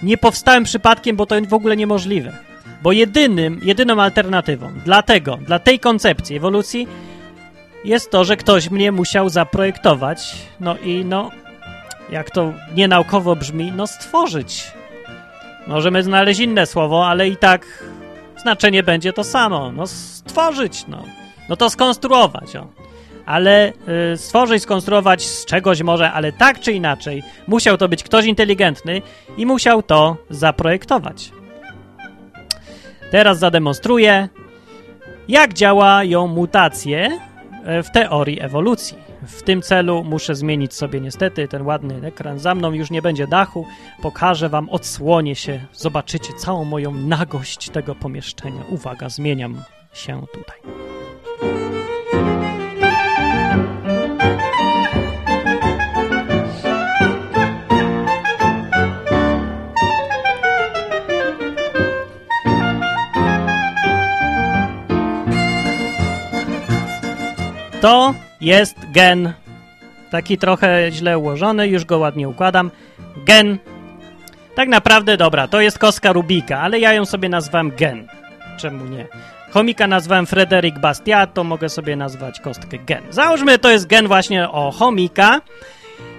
nie 0.02 0.18
powstałem 0.18 0.64
przypadkiem, 0.64 1.16
bo 1.16 1.26
to 1.26 1.36
w 1.48 1.54
ogóle 1.54 1.76
niemożliwe. 1.76 2.32
Bo 2.82 2.92
jedynym, 2.92 3.60
jedyną 3.62 4.02
alternatywą 4.02 4.72
dla 4.84 5.02
tego, 5.02 5.36
dla 5.36 5.58
tej 5.58 5.80
koncepcji 5.80 6.36
ewolucji 6.36 6.88
jest 7.84 8.10
to, 8.10 8.24
że 8.24 8.36
ktoś 8.36 8.70
mnie 8.70 8.92
musiał 8.92 9.28
zaprojektować, 9.28 10.34
no 10.60 10.76
i 10.78 11.04
no, 11.04 11.30
jak 12.10 12.30
to 12.30 12.52
nienaukowo 12.74 13.36
brzmi, 13.36 13.72
no 13.72 13.86
stworzyć. 13.86 14.72
Możemy 15.66 16.02
znaleźć 16.02 16.40
inne 16.40 16.66
słowo, 16.66 17.06
ale 17.06 17.28
i 17.28 17.36
tak 17.36 17.84
znaczenie 18.36 18.82
będzie 18.82 19.12
to 19.12 19.24
samo. 19.24 19.72
No 19.72 19.86
stworzyć, 19.86 20.84
no. 20.88 21.04
No 21.48 21.56
to 21.56 21.70
skonstruować, 21.70 22.56
o. 22.56 22.66
Ale 23.26 23.72
y, 24.12 24.16
stworzyć, 24.16 24.62
skonstruować 24.62 25.26
z 25.26 25.44
czegoś 25.44 25.82
może, 25.82 26.12
ale 26.12 26.32
tak 26.32 26.60
czy 26.60 26.72
inaczej, 26.72 27.22
musiał 27.46 27.76
to 27.76 27.88
być 27.88 28.04
ktoś 28.04 28.24
inteligentny 28.24 29.02
i 29.36 29.46
musiał 29.46 29.82
to 29.82 30.16
zaprojektować. 30.30 31.32
Teraz 33.10 33.38
zademonstruję, 33.38 34.28
jak 35.28 35.54
działają 35.54 36.26
mutacje 36.26 37.18
e, 37.64 37.82
w 37.82 37.90
teorii 37.90 38.40
ewolucji. 38.40 39.05
W 39.26 39.42
tym 39.42 39.62
celu 39.62 40.04
muszę 40.04 40.34
zmienić 40.34 40.74
sobie 40.74 41.00
niestety 41.00 41.48
ten 41.48 41.62
ładny 41.62 42.06
ekran. 42.06 42.38
Za 42.38 42.54
mną 42.54 42.72
już 42.72 42.90
nie 42.90 43.02
będzie 43.02 43.26
dachu. 43.26 43.66
Pokażę 44.02 44.48
wam, 44.48 44.68
odsłonię 44.70 45.34
się. 45.34 45.60
Zobaczycie 45.72 46.32
całą 46.32 46.64
moją 46.64 46.94
nagość 46.94 47.70
tego 47.70 47.94
pomieszczenia. 47.94 48.62
Uwaga, 48.68 49.08
zmieniam 49.08 49.62
się 49.92 50.22
tutaj. 50.32 50.60
To 67.80 68.25
jest 68.40 68.76
gen. 68.92 69.32
Taki 70.10 70.38
trochę 70.38 70.92
źle 70.92 71.18
ułożony, 71.18 71.68
już 71.68 71.84
go 71.84 71.98
ładnie 71.98 72.28
układam. 72.28 72.70
Gen. 73.16 73.58
Tak 74.54 74.68
naprawdę, 74.68 75.16
dobra, 75.16 75.48
to 75.48 75.60
jest 75.60 75.78
kostka 75.78 76.12
Rubika, 76.12 76.60
ale 76.60 76.78
ja 76.78 76.92
ją 76.92 77.04
sobie 77.04 77.28
nazwałem 77.28 77.70
gen. 77.70 78.08
Czemu 78.58 78.84
nie? 78.84 79.06
Chomika 79.50 79.86
nazwałem 79.86 80.26
Frederick 80.26 80.78
Bastiat, 80.78 81.34
to 81.34 81.44
mogę 81.44 81.68
sobie 81.68 81.96
nazwać 81.96 82.40
kostkę 82.40 82.78
gen. 82.78 83.02
Załóżmy, 83.10 83.58
to 83.58 83.70
jest 83.70 83.86
gen 83.86 84.08
właśnie 84.08 84.50
o 84.50 84.70
chomika. 84.70 85.40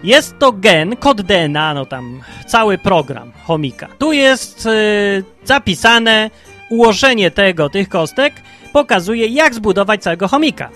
Jest 0.04 0.40
to 0.40 0.52
gen, 0.52 0.96
kod 0.96 1.22
DNA, 1.22 1.74
no 1.74 1.86
tam 1.86 2.22
cały 2.48 2.78
program 2.78 3.32
chomika. 3.44 3.88
Tu 4.00 4.14
jest 4.14 4.66
yy, 4.66 5.24
zapisane 5.44 6.30
ułożenie 6.70 7.32
tego, 7.32 7.70
tych 7.70 7.90
kostek, 7.90 8.34
pokazuje 8.74 9.28
jak 9.28 9.54
zbudować 9.54 10.02
całego 10.02 10.28
chomika. 10.28 10.70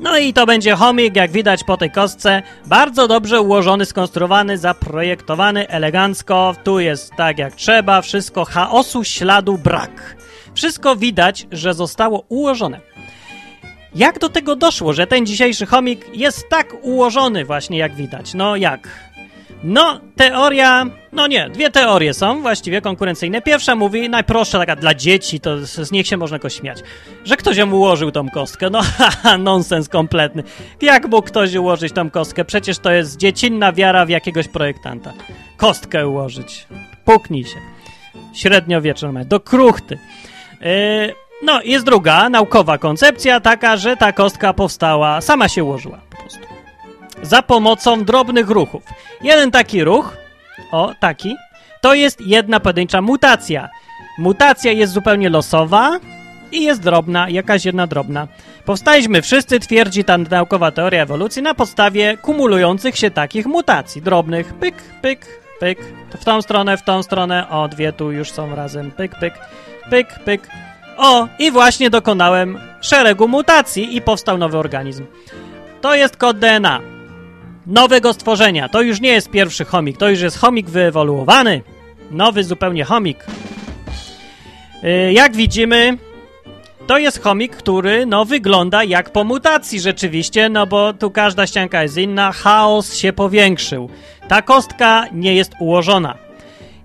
No 0.00 0.18
i 0.18 0.32
to 0.32 0.46
będzie 0.46 0.74
chomik, 0.74 1.16
jak 1.16 1.30
widać 1.30 1.64
po 1.64 1.76
tej 1.76 1.90
kostce, 1.90 2.42
bardzo 2.66 3.08
dobrze 3.08 3.40
ułożony, 3.40 3.84
skonstruowany, 3.84 4.58
zaprojektowany, 4.58 5.68
elegancko. 5.68 6.54
Tu 6.64 6.80
jest 6.80 7.12
tak 7.16 7.38
jak 7.38 7.54
trzeba, 7.54 8.02
wszystko 8.02 8.44
chaosu, 8.44 9.04
śladu 9.04 9.58
brak. 9.58 10.16
Wszystko 10.54 10.96
widać, 10.96 11.46
że 11.52 11.74
zostało 11.74 12.24
ułożone. 12.28 12.80
Jak 13.94 14.18
do 14.18 14.28
tego 14.28 14.56
doszło, 14.56 14.92
że 14.92 15.06
ten 15.06 15.26
dzisiejszy 15.26 15.66
chomik 15.66 16.16
jest 16.16 16.48
tak 16.48 16.74
ułożony 16.82 17.44
właśnie 17.44 17.78
jak 17.78 17.94
widać? 17.94 18.34
No 18.34 18.56
jak? 18.56 18.88
No, 19.64 20.00
teoria, 20.16 20.86
no 21.12 21.26
nie, 21.26 21.50
dwie 21.50 21.70
teorie 21.70 22.14
są 22.14 22.42
właściwie 22.42 22.80
konkurencyjne. 22.80 23.42
Pierwsza 23.42 23.76
mówi, 23.76 24.08
najprostsza 24.08 24.58
taka 24.58 24.76
dla 24.76 24.94
dzieci, 24.94 25.40
to 25.40 25.66
z, 25.66 25.92
niech 25.92 26.06
się 26.06 26.16
można 26.16 26.38
go 26.38 26.48
śmiać, 26.48 26.78
że 27.24 27.36
ktoś 27.36 27.56
ją 27.56 27.72
ułożył 27.72 28.10
tą 28.10 28.28
kostkę. 28.30 28.70
No 28.70 28.82
haha, 28.98 29.38
nonsens 29.38 29.88
kompletny. 29.88 30.42
Jak 30.80 31.08
mógł 31.08 31.28
ktoś 31.28 31.54
ułożyć 31.54 31.92
tą 31.92 32.10
kostkę? 32.10 32.44
Przecież 32.44 32.78
to 32.78 32.90
jest 32.90 33.16
dziecinna 33.16 33.72
wiara 33.72 34.06
w 34.06 34.08
jakiegoś 34.08 34.48
projektanta. 34.48 35.12
Kostkę 35.56 36.08
ułożyć. 36.08 36.66
Puknij 37.04 37.44
się. 37.44 37.58
Średniowieczny 38.34 39.24
do 39.24 39.40
kruchty. 39.40 39.98
Yy, 40.60 41.14
no, 41.42 41.62
jest 41.62 41.84
druga, 41.84 42.28
naukowa 42.28 42.78
koncepcja, 42.78 43.40
taka, 43.40 43.76
że 43.76 43.96
ta 43.96 44.12
kostka 44.12 44.52
powstała, 44.52 45.20
sama 45.20 45.48
się 45.48 45.64
ułożyła. 45.64 46.11
Za 47.22 47.42
pomocą 47.42 48.04
drobnych 48.04 48.50
ruchów. 48.50 48.82
Jeden 49.22 49.50
taki 49.50 49.84
ruch, 49.84 50.16
o, 50.72 50.92
taki, 51.00 51.36
to 51.80 51.94
jest 51.94 52.20
jedna 52.20 52.60
pojedyncza 52.60 53.02
mutacja. 53.02 53.68
Mutacja 54.18 54.72
jest 54.72 54.92
zupełnie 54.92 55.28
losowa 55.28 55.98
i 56.52 56.62
jest 56.62 56.82
drobna, 56.82 57.28
jakaś 57.28 57.64
jedna 57.64 57.86
drobna. 57.86 58.28
Powstaliśmy 58.64 59.22
wszyscy, 59.22 59.60
twierdzi 59.60 60.04
ta 60.04 60.18
naukowa 60.18 60.70
teoria 60.70 61.02
ewolucji, 61.02 61.42
na 61.42 61.54
podstawie 61.54 62.16
kumulujących 62.16 62.96
się 62.96 63.10
takich 63.10 63.46
mutacji 63.46 64.02
drobnych. 64.02 64.54
Pyk, 64.54 64.74
pyk, 65.02 65.26
pyk, 65.60 65.78
w 66.20 66.24
tą 66.24 66.42
stronę, 66.42 66.76
w 66.76 66.82
tą 66.82 67.02
stronę, 67.02 67.48
o, 67.48 67.68
dwie 67.68 67.92
tu 67.92 68.12
już 68.12 68.30
są 68.30 68.54
razem, 68.54 68.90
pyk, 68.90 69.18
pyk, 69.18 69.34
pyk, 69.90 70.18
pyk. 70.24 70.48
O, 70.96 71.28
i 71.38 71.50
właśnie 71.50 71.90
dokonałem 71.90 72.58
szeregu 72.80 73.28
mutacji 73.28 73.96
i 73.96 74.02
powstał 74.02 74.38
nowy 74.38 74.58
organizm. 74.58 75.06
To 75.80 75.94
jest 75.94 76.16
kod 76.16 76.38
DNA 76.38 76.80
nowego 77.66 78.12
stworzenia. 78.12 78.68
To 78.68 78.82
już 78.82 79.00
nie 79.00 79.08
jest 79.08 79.30
pierwszy 79.30 79.64
chomik, 79.64 79.96
to 79.96 80.08
już 80.08 80.20
jest 80.20 80.38
chomik 80.38 80.70
wyewoluowany. 80.70 81.62
Nowy 82.10 82.44
zupełnie 82.44 82.84
chomik. 82.84 83.26
Yy, 84.82 85.12
jak 85.12 85.36
widzimy, 85.36 85.98
to 86.86 86.98
jest 86.98 87.22
chomik, 87.22 87.56
który 87.56 88.06
no 88.06 88.24
wygląda 88.24 88.84
jak 88.84 89.10
po 89.10 89.24
mutacji 89.24 89.80
rzeczywiście, 89.80 90.48
no 90.48 90.66
bo 90.66 90.92
tu 90.92 91.10
każda 91.10 91.46
ścianka 91.46 91.82
jest 91.82 91.96
inna, 91.96 92.32
chaos 92.32 92.96
się 92.96 93.12
powiększył. 93.12 93.88
Ta 94.28 94.42
kostka 94.42 95.06
nie 95.12 95.34
jest 95.34 95.52
ułożona. 95.60 96.14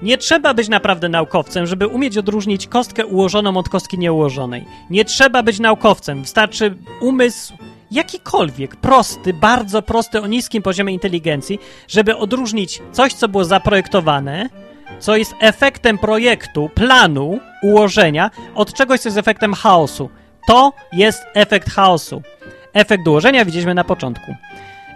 Nie 0.01 0.17
trzeba 0.17 0.53
być 0.53 0.69
naprawdę 0.69 1.09
naukowcem, 1.09 1.65
żeby 1.65 1.87
umieć 1.87 2.17
odróżnić 2.17 2.67
kostkę 2.67 3.05
ułożoną 3.05 3.57
od 3.57 3.69
kostki 3.69 3.99
nieułożonej. 3.99 4.65
Nie 4.89 5.05
trzeba 5.05 5.43
być 5.43 5.59
naukowcem, 5.59 6.21
wystarczy 6.21 6.77
umysł 7.01 7.53
jakikolwiek 7.91 8.75
prosty, 8.75 9.33
bardzo 9.33 9.81
prosty, 9.81 10.21
o 10.21 10.27
niskim 10.27 10.63
poziomie 10.63 10.93
inteligencji, 10.93 11.59
żeby 11.87 12.17
odróżnić 12.17 12.81
coś, 12.91 13.13
co 13.13 13.27
było 13.27 13.45
zaprojektowane, 13.45 14.49
co 14.99 15.15
jest 15.15 15.35
efektem 15.39 15.97
projektu, 15.97 16.69
planu, 16.75 17.39
ułożenia, 17.63 18.31
od 18.55 18.73
czegoś, 18.73 18.99
co 18.99 19.09
jest 19.09 19.17
efektem 19.17 19.53
chaosu. 19.53 20.09
To 20.47 20.73
jest 20.93 21.23
efekt 21.33 21.69
chaosu. 21.69 22.21
Efekt 22.73 23.07
ułożenia 23.07 23.45
widzieliśmy 23.45 23.73
na 23.73 23.83
początku. 23.83 24.35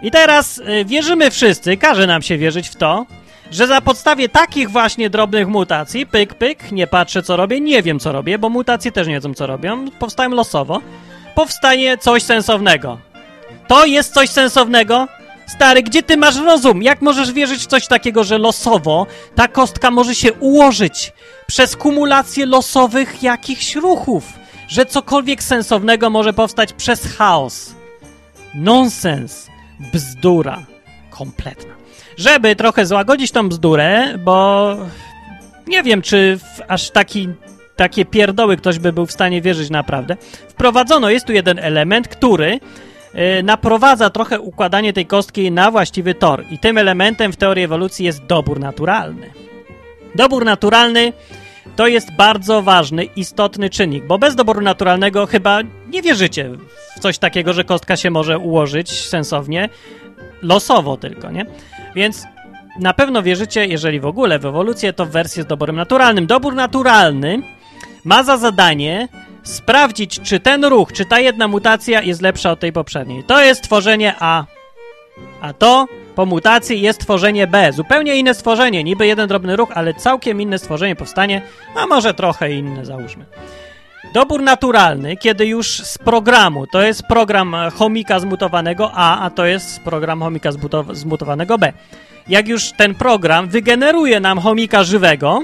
I 0.02 0.10
teraz 0.10 0.58
y, 0.58 0.84
wierzymy 0.84 1.30
wszyscy, 1.30 1.76
każe 1.76 2.06
nam 2.06 2.22
się 2.22 2.38
wierzyć 2.38 2.68
w 2.68 2.76
to, 2.76 3.06
że 3.50 3.66
za 3.66 3.80
podstawie 3.80 4.28
takich 4.28 4.70
właśnie 4.70 5.10
drobnych 5.10 5.48
mutacji, 5.48 6.06
pyk, 6.06 6.34
pyk, 6.34 6.72
nie 6.72 6.86
patrzę 6.86 7.22
co 7.22 7.36
robię, 7.36 7.60
nie 7.60 7.82
wiem 7.82 7.98
co 7.98 8.12
robię, 8.12 8.38
bo 8.38 8.48
mutacje 8.48 8.92
też 8.92 9.06
nie 9.06 9.14
wiedzą 9.14 9.34
co 9.34 9.46
robią, 9.46 9.90
powstają 9.90 10.30
losowo, 10.30 10.80
powstanie 11.34 11.98
coś 11.98 12.22
sensownego. 12.22 12.98
To 13.68 13.86
jest 13.86 14.14
coś 14.14 14.28
sensownego? 14.28 15.08
Stary, 15.46 15.82
gdzie 15.82 16.02
ty 16.02 16.16
masz 16.16 16.36
rozum? 16.36 16.82
Jak 16.82 17.02
możesz 17.02 17.32
wierzyć 17.32 17.62
w 17.62 17.66
coś 17.66 17.86
takiego, 17.86 18.24
że 18.24 18.38
losowo 18.38 19.06
ta 19.34 19.48
kostka 19.48 19.90
może 19.90 20.14
się 20.14 20.32
ułożyć 20.32 21.12
przez 21.46 21.76
kumulację 21.76 22.46
losowych 22.46 23.22
jakichś 23.22 23.74
ruchów? 23.74 24.42
że 24.72 24.86
cokolwiek 24.86 25.42
sensownego 25.42 26.10
może 26.10 26.32
powstać 26.32 26.72
przez 26.72 27.16
chaos. 27.16 27.74
Nonsens. 28.54 29.46
Bzdura. 29.92 30.62
Kompletna. 31.10 31.74
Żeby 32.16 32.56
trochę 32.56 32.86
złagodzić 32.86 33.30
tą 33.30 33.48
bzdurę, 33.48 34.18
bo 34.18 34.76
nie 35.66 35.82
wiem, 35.82 36.02
czy 36.02 36.38
aż 36.68 36.90
taki, 36.90 37.28
takie 37.76 38.04
pierdoły 38.04 38.56
ktoś 38.56 38.78
by 38.78 38.92
był 38.92 39.06
w 39.06 39.12
stanie 39.12 39.42
wierzyć 39.42 39.70
naprawdę. 39.70 40.16
Wprowadzono, 40.48 41.10
jest 41.10 41.26
tu 41.26 41.32
jeden 41.32 41.58
element, 41.58 42.08
który 42.08 42.60
yy, 43.14 43.42
naprowadza 43.42 44.10
trochę 44.10 44.40
układanie 44.40 44.92
tej 44.92 45.06
kostki 45.06 45.52
na 45.52 45.70
właściwy 45.70 46.14
tor. 46.14 46.44
I 46.50 46.58
tym 46.58 46.78
elementem 46.78 47.32
w 47.32 47.36
teorii 47.36 47.64
ewolucji 47.64 48.06
jest 48.06 48.26
dobór 48.26 48.60
naturalny. 48.60 49.30
Dobór 50.14 50.44
naturalny 50.44 51.12
to 51.76 51.86
jest 51.86 52.12
bardzo 52.12 52.62
ważny, 52.62 53.04
istotny 53.04 53.70
czynnik, 53.70 54.06
bo 54.06 54.18
bez 54.18 54.34
doboru 54.34 54.60
naturalnego 54.60 55.26
chyba 55.26 55.58
nie 55.88 56.02
wierzycie 56.02 56.50
w 56.96 57.00
coś 57.00 57.18
takiego, 57.18 57.52
że 57.52 57.64
kostka 57.64 57.96
się 57.96 58.10
może 58.10 58.38
ułożyć 58.38 59.08
sensownie, 59.08 59.68
losowo 60.42 60.96
tylko, 60.96 61.30
nie? 61.30 61.46
Więc 61.94 62.24
na 62.78 62.94
pewno 62.94 63.22
wierzycie, 63.22 63.66
jeżeli 63.66 64.00
w 64.00 64.06
ogóle 64.06 64.38
w 64.38 64.46
ewolucję, 64.46 64.92
to 64.92 65.06
w 65.06 65.10
wersję 65.10 65.42
z 65.42 65.46
doborem 65.46 65.76
naturalnym. 65.76 66.26
Dobór 66.26 66.54
naturalny 66.54 67.42
ma 68.04 68.22
za 68.22 68.36
zadanie 68.36 69.08
sprawdzić, 69.42 70.20
czy 70.20 70.40
ten 70.40 70.64
ruch, 70.64 70.92
czy 70.92 71.04
ta 71.04 71.20
jedna 71.20 71.48
mutacja 71.48 72.02
jest 72.02 72.22
lepsza 72.22 72.50
od 72.50 72.60
tej 72.60 72.72
poprzedniej. 72.72 73.24
To 73.24 73.42
jest 73.42 73.62
tworzenie 73.62 74.14
A. 74.20 74.44
A 75.40 75.52
to 75.52 75.86
po 76.14 76.26
mutacji 76.26 76.80
jest 76.80 77.00
tworzenie 77.00 77.46
B. 77.46 77.72
Zupełnie 77.72 78.16
inne 78.16 78.34
stworzenie, 78.34 78.84
niby 78.84 79.06
jeden 79.06 79.28
drobny 79.28 79.56
ruch, 79.56 79.70
ale 79.74 79.94
całkiem 79.94 80.40
inne 80.40 80.58
stworzenie 80.58 80.96
powstanie, 80.96 81.42
a 81.76 81.86
może 81.86 82.14
trochę 82.14 82.52
inne, 82.52 82.84
załóżmy. 82.84 83.24
Dobór 84.14 84.42
naturalny, 84.42 85.16
kiedy 85.16 85.46
już 85.46 85.68
z 85.68 85.98
programu, 85.98 86.66
to 86.66 86.82
jest 86.82 87.02
program 87.02 87.56
chomika 87.74 88.20
zmutowanego 88.20 88.90
A, 88.94 89.20
a 89.20 89.30
to 89.30 89.46
jest 89.46 89.80
program 89.80 90.20
chomika 90.20 90.50
zmutowanego 90.92 91.58
B. 91.58 91.72
Jak 92.28 92.48
już 92.48 92.72
ten 92.72 92.94
program 92.94 93.48
wygeneruje 93.48 94.20
nam 94.20 94.38
chomika 94.38 94.84
żywego, 94.84 95.42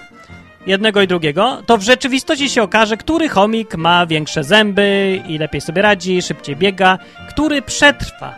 jednego 0.69 1.03
i 1.03 1.07
drugiego, 1.07 1.63
to 1.67 1.79
w 1.79 1.83
rzeczywistości 1.83 2.49
się 2.49 2.63
okaże, 2.63 2.97
który 2.97 3.29
chomik 3.29 3.77
ma 3.77 4.07
większe 4.07 4.45
zęby 4.45 5.21
i 5.29 5.39
lepiej 5.39 5.61
sobie 5.61 5.83
radzi, 5.83 6.23
szybciej 6.23 6.57
biega, 6.57 6.99
który 7.29 7.63
przetrwa. 7.63 8.35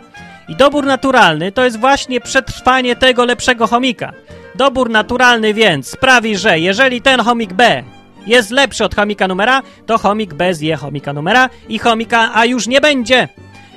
I 0.47 0.55
dobór 0.55 0.85
naturalny 0.85 1.51
to 1.51 1.65
jest 1.65 1.79
właśnie 1.79 2.21
przetrwanie 2.21 2.95
tego 2.95 3.25
lepszego 3.25 3.67
chomika. 3.67 4.13
Dobór 4.55 4.89
naturalny 4.89 5.53
więc 5.53 5.87
sprawi, 5.87 6.37
że 6.37 6.59
jeżeli 6.59 7.01
ten 7.01 7.19
chomik 7.19 7.53
B 7.53 7.83
jest 8.27 8.51
lepszy 8.51 8.85
od 8.85 8.95
chomika 8.95 9.27
numera, 9.27 9.61
to 9.85 9.97
chomik 9.97 10.33
B 10.33 10.53
zje 10.53 10.75
chomika 10.75 11.13
numera 11.13 11.49
i 11.69 11.79
chomika 11.79 12.31
A 12.33 12.45
już 12.45 12.67
nie 12.67 12.81
będzie. 12.81 13.27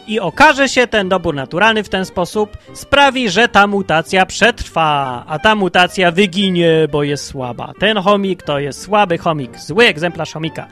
I 0.06 0.20
okaże 0.20 0.68
się 0.68 0.86
ten 0.86 1.08
dobór 1.08 1.34
naturalny 1.34 1.84
w 1.84 1.88
ten 1.88 2.04
sposób, 2.04 2.56
sprawi, 2.74 3.30
że 3.30 3.48
ta 3.48 3.66
mutacja 3.66 4.26
przetrwa, 4.26 5.24
a 5.28 5.38
ta 5.38 5.54
mutacja 5.54 6.10
wyginie, 6.10 6.88
bo 6.92 7.02
jest 7.02 7.26
słaba. 7.26 7.72
Ten 7.80 7.98
chomik 7.98 8.42
to 8.42 8.58
jest 8.58 8.82
słaby 8.82 9.18
chomik, 9.18 9.58
zły 9.58 9.84
egzemplarz 9.84 10.32
chomika. 10.32 10.66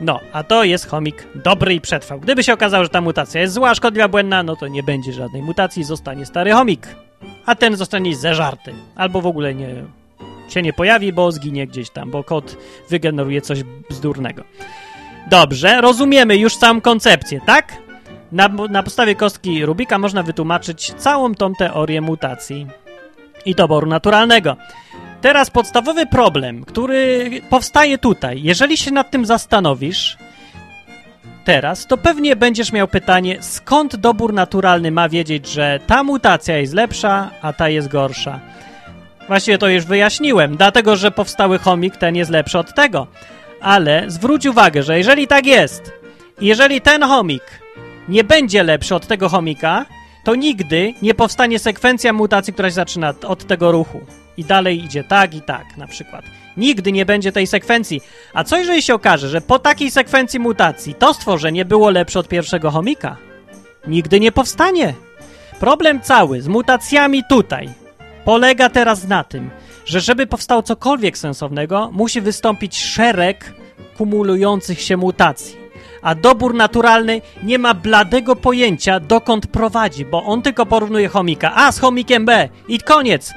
No, 0.00 0.20
a 0.32 0.42
to 0.42 0.64
jest 0.64 0.86
chomik 0.86 1.28
dobry 1.34 1.74
i 1.74 1.80
przetrwał. 1.80 2.20
Gdyby 2.20 2.42
się 2.42 2.52
okazało, 2.52 2.84
że 2.84 2.90
ta 2.90 3.00
mutacja 3.00 3.40
jest 3.40 3.54
zła, 3.54 3.74
szkodliwa, 3.74 4.08
błędna, 4.08 4.42
no 4.42 4.56
to 4.56 4.68
nie 4.68 4.82
będzie 4.82 5.12
żadnej 5.12 5.42
mutacji, 5.42 5.84
zostanie 5.84 6.26
stary 6.26 6.52
chomik. 6.52 6.86
A 7.46 7.54
ten 7.54 7.76
zostanie 7.76 8.16
zeżarty. 8.16 8.72
Albo 8.96 9.20
w 9.20 9.26
ogóle 9.26 9.54
nie, 9.54 9.84
się 10.48 10.62
nie 10.62 10.72
pojawi, 10.72 11.12
bo 11.12 11.32
zginie 11.32 11.66
gdzieś 11.66 11.90
tam, 11.90 12.10
bo 12.10 12.24
kod 12.24 12.56
wygeneruje 12.90 13.40
coś 13.40 13.62
bzdurnego. 13.90 14.44
Dobrze, 15.30 15.80
rozumiemy 15.80 16.36
już 16.36 16.56
całą 16.56 16.80
koncepcję, 16.80 17.40
tak? 17.46 17.81
Na, 18.32 18.48
na 18.48 18.82
podstawie 18.82 19.14
kostki 19.14 19.66
Rubika 19.66 19.98
można 19.98 20.22
wytłumaczyć 20.22 20.92
całą 20.92 21.34
tą 21.34 21.54
teorię 21.54 22.00
mutacji 22.00 22.66
i 23.46 23.54
doboru 23.54 23.86
naturalnego. 23.86 24.56
Teraz 25.20 25.50
podstawowy 25.50 26.06
problem, 26.06 26.64
który 26.64 27.30
powstaje 27.50 27.98
tutaj. 27.98 28.42
Jeżeli 28.42 28.76
się 28.76 28.90
nad 28.90 29.10
tym 29.10 29.26
zastanowisz 29.26 30.16
teraz, 31.44 31.86
to 31.86 31.96
pewnie 31.96 32.36
będziesz 32.36 32.72
miał 32.72 32.88
pytanie, 32.88 33.36
skąd 33.40 33.96
dobór 33.96 34.32
naturalny 34.32 34.90
ma 34.90 35.08
wiedzieć, 35.08 35.48
że 35.48 35.80
ta 35.86 36.04
mutacja 36.04 36.58
jest 36.58 36.74
lepsza, 36.74 37.30
a 37.42 37.52
ta 37.52 37.68
jest 37.68 37.88
gorsza. 37.88 38.40
Właściwie 39.28 39.58
to 39.58 39.68
już 39.68 39.84
wyjaśniłem, 39.84 40.56
dlatego 40.56 40.96
że 40.96 41.10
powstały 41.10 41.58
chomik, 41.58 41.96
ten 41.96 42.16
jest 42.16 42.30
lepszy 42.30 42.58
od 42.58 42.74
tego. 42.74 43.06
Ale 43.60 44.04
zwróć 44.06 44.46
uwagę, 44.46 44.82
że 44.82 44.98
jeżeli 44.98 45.26
tak 45.26 45.46
jest, 45.46 45.92
jeżeli 46.40 46.80
ten 46.80 47.02
chomik 47.02 47.61
nie 48.12 48.24
będzie 48.24 48.62
lepszy 48.62 48.94
od 48.94 49.06
tego 49.06 49.28
chomika, 49.28 49.86
to 50.24 50.34
nigdy 50.34 50.94
nie 51.02 51.14
powstanie 51.14 51.58
sekwencja 51.58 52.12
mutacji, 52.12 52.52
która 52.52 52.68
się 52.68 52.74
zaczyna 52.74 53.14
od 53.26 53.46
tego 53.46 53.72
ruchu. 53.72 54.00
I 54.36 54.44
dalej 54.44 54.84
idzie 54.84 55.04
tak 55.04 55.34
i 55.34 55.40
tak, 55.40 55.76
na 55.76 55.86
przykład. 55.86 56.24
Nigdy 56.56 56.92
nie 56.92 57.06
będzie 57.06 57.32
tej 57.32 57.46
sekwencji. 57.46 58.00
A 58.34 58.44
co 58.44 58.58
jeżeli 58.58 58.82
się 58.82 58.94
okaże, 58.94 59.28
że 59.28 59.40
po 59.40 59.58
takiej 59.58 59.90
sekwencji 59.90 60.40
mutacji 60.40 60.94
to 60.94 61.14
stworzenie 61.14 61.64
było 61.64 61.90
lepsze 61.90 62.18
od 62.18 62.28
pierwszego 62.28 62.70
chomika? 62.70 63.16
Nigdy 63.86 64.20
nie 64.20 64.32
powstanie. 64.32 64.94
Problem 65.60 66.00
cały 66.00 66.42
z 66.42 66.48
mutacjami 66.48 67.22
tutaj 67.28 67.68
polega 68.24 68.68
teraz 68.68 69.08
na 69.08 69.24
tym, 69.24 69.50
że 69.84 70.00
żeby 70.00 70.26
powstało 70.26 70.62
cokolwiek 70.62 71.18
sensownego, 71.18 71.90
musi 71.92 72.20
wystąpić 72.20 72.84
szereg 72.84 73.54
kumulujących 73.96 74.80
się 74.80 74.96
mutacji. 74.96 75.61
A 76.02 76.14
dobór 76.14 76.54
naturalny 76.54 77.20
nie 77.42 77.58
ma 77.58 77.74
bladego 77.74 78.36
pojęcia, 78.36 79.00
dokąd 79.00 79.46
prowadzi, 79.46 80.04
bo 80.04 80.24
on 80.24 80.42
tylko 80.42 80.66
porównuje 80.66 81.08
chomika 81.08 81.52
A 81.54 81.72
z 81.72 81.78
chomikiem 81.78 82.24
B 82.24 82.48
i 82.68 82.78
koniec. 82.78 83.32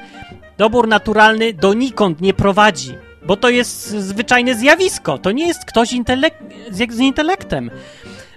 Dobór 0.58 0.88
naturalny 0.88 1.52
donikąd 1.52 2.20
nie 2.20 2.34
prowadzi, 2.34 2.94
bo 3.26 3.36
to 3.36 3.48
jest 3.48 3.88
zwyczajne 3.88 4.54
zjawisko. 4.54 5.18
To 5.18 5.32
nie 5.32 5.46
jest 5.46 5.64
ktoś 5.64 5.92
intelek 5.92 6.34
z 6.70 6.98
intelektem. 6.98 7.70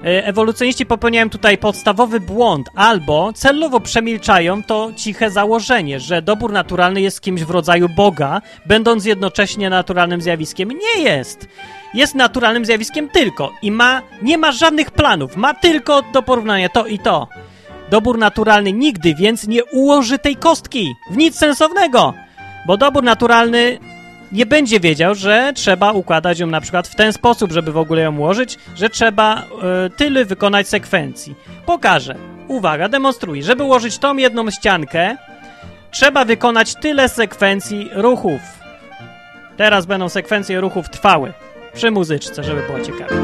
E, 0.03 0.25
ewolucjoniści 0.25 0.85
popełniają 0.85 1.29
tutaj 1.29 1.57
podstawowy 1.57 2.19
błąd, 2.19 2.69
albo 2.75 3.33
celowo 3.33 3.79
przemilczają 3.79 4.63
to 4.63 4.91
ciche 4.95 5.31
założenie, 5.31 5.99
że 5.99 6.21
dobór 6.21 6.51
naturalny 6.51 7.01
jest 7.01 7.21
kimś 7.21 7.43
w 7.43 7.49
rodzaju 7.49 7.89
Boga, 7.89 8.41
będąc 8.65 9.05
jednocześnie 9.05 9.69
naturalnym 9.69 10.21
zjawiskiem. 10.21 10.69
Nie 10.69 11.03
jest! 11.03 11.47
Jest 11.93 12.15
naturalnym 12.15 12.65
zjawiskiem 12.65 13.09
tylko 13.09 13.53
i 13.61 13.71
ma, 13.71 14.01
nie 14.21 14.37
ma 14.37 14.51
żadnych 14.51 14.91
planów, 14.91 15.37
ma 15.37 15.53
tylko 15.53 16.01
do 16.01 16.23
porównania 16.23 16.69
to 16.69 16.85
i 16.85 16.99
to. 16.99 17.27
Dobór 17.89 18.17
naturalny 18.17 18.73
nigdy 18.73 19.15
więc 19.15 19.47
nie 19.47 19.65
ułoży 19.65 20.19
tej 20.19 20.35
kostki 20.35 20.95
w 21.11 21.17
nic 21.17 21.35
sensownego, 21.35 22.13
bo 22.67 22.77
dobór 22.77 23.03
naturalny 23.03 23.79
nie 24.31 24.45
będzie 24.45 24.79
wiedział, 24.79 25.15
że 25.15 25.51
trzeba 25.55 25.91
układać 25.91 26.39
ją 26.39 26.47
na 26.47 26.61
przykład 26.61 26.87
w 26.87 26.95
ten 26.95 27.13
sposób, 27.13 27.51
żeby 27.51 27.71
w 27.71 27.77
ogóle 27.77 28.01
ją 28.01 28.17
ułożyć, 28.17 28.57
że 28.75 28.89
trzeba 28.89 29.43
y, 29.87 29.89
tyle 29.89 30.25
wykonać 30.25 30.67
sekwencji. 30.67 31.35
Pokażę. 31.65 32.15
Uwaga, 32.47 32.89
demonstruję. 32.89 33.43
Żeby 33.43 33.63
ułożyć 33.63 33.97
tą 33.97 34.17
jedną 34.17 34.51
ściankę, 34.51 35.17
trzeba 35.91 36.25
wykonać 36.25 36.75
tyle 36.75 37.09
sekwencji 37.09 37.89
ruchów. 37.93 38.41
Teraz 39.57 39.85
będą 39.85 40.09
sekwencje 40.09 40.61
ruchów 40.61 40.89
trwałe. 40.89 41.33
Przy 41.73 41.91
muzyczce, 41.91 42.43
żeby 42.43 42.61
było 42.61 42.79
ciekawe. 42.79 43.15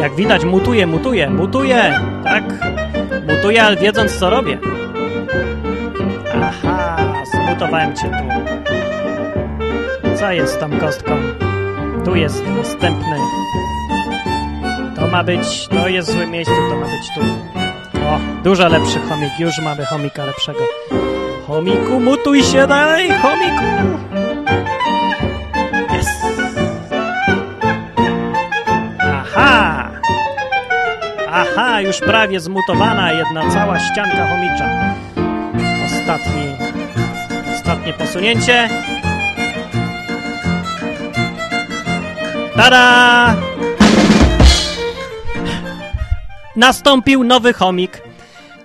Jak 0.00 0.14
widać, 0.14 0.44
mutuje, 0.44 0.86
mutuje, 0.86 1.30
mutuje! 1.30 2.00
Tak, 2.24 2.44
mutuje, 3.28 3.62
ale 3.62 3.76
wiedząc, 3.76 4.18
co 4.18 4.30
robię. 4.30 4.58
Aha, 6.42 6.96
zmutowałem 7.34 7.96
cię 7.96 8.10
tu. 8.10 8.56
Co 10.16 10.32
jest 10.32 10.60
tą 10.60 10.78
kostką? 10.78 11.12
Tu 12.04 12.16
jest 12.16 12.42
następny. 12.56 13.16
To 15.06 15.12
ma 15.12 15.24
być, 15.24 15.68
to 15.68 15.88
jest 15.88 16.08
w 16.08 16.12
złym 16.12 16.30
miejscu, 16.30 16.54
to 16.70 16.76
ma 16.76 16.86
być 16.86 17.14
tu. 17.14 17.20
O, 18.06 18.18
dużo 18.44 18.68
lepszy 18.68 18.98
chomik, 19.08 19.38
już 19.38 19.58
mamy 19.58 19.84
chomika 19.84 20.24
lepszego. 20.24 20.58
Chomiku, 21.46 22.00
mutuj 22.00 22.42
się 22.42 22.66
dalej, 22.66 23.10
chomiku! 23.12 23.64
Aha, 31.32 31.80
już 31.80 32.00
prawie 32.00 32.40
zmutowana 32.40 33.12
jedna 33.12 33.50
cała 33.50 33.78
ścianka 33.78 34.26
chomicza. 34.28 34.94
Ostatni, 35.86 36.56
ostatnie 37.54 37.92
posunięcie. 37.92 38.68
Tada! 42.56 43.45
Nastąpił 46.56 47.24
nowy 47.24 47.52
chomik. 47.52 48.02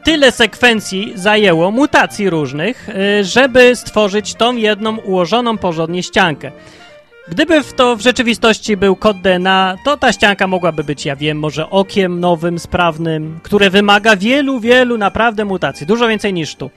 tyle 0.03 0.31
sekwencji 0.31 1.13
zajęło, 1.15 1.71
mutacji 1.71 2.29
różnych, 2.29 2.89
y, 2.89 3.23
żeby 3.23 3.75
stworzyć 3.75 4.35
tą 4.35 4.55
jedną 4.55 4.97
ułożoną 4.97 5.57
porządnie 5.57 6.03
ściankę. 6.03 6.51
Gdyby 7.27 7.63
w 7.63 7.73
to 7.73 7.95
w 7.95 8.01
rzeczywistości 8.01 8.77
był 8.77 8.95
kod 8.95 9.21
DNA, 9.21 9.75
to 9.85 9.97
ta 9.97 10.13
ścianka 10.13 10.47
mogłaby 10.47 10.83
być, 10.83 11.05
ja 11.05 11.15
wiem, 11.15 11.39
może 11.39 11.69
okiem 11.69 12.19
nowym, 12.19 12.59
sprawnym, 12.59 13.39
które 13.43 13.69
wymaga 13.69 14.15
wielu, 14.15 14.59
wielu 14.59 14.97
naprawdę 14.97 15.45
mutacji. 15.45 15.87
Dużo 15.87 16.07
więcej 16.07 16.33
niż 16.33 16.55
tu. 16.55 16.69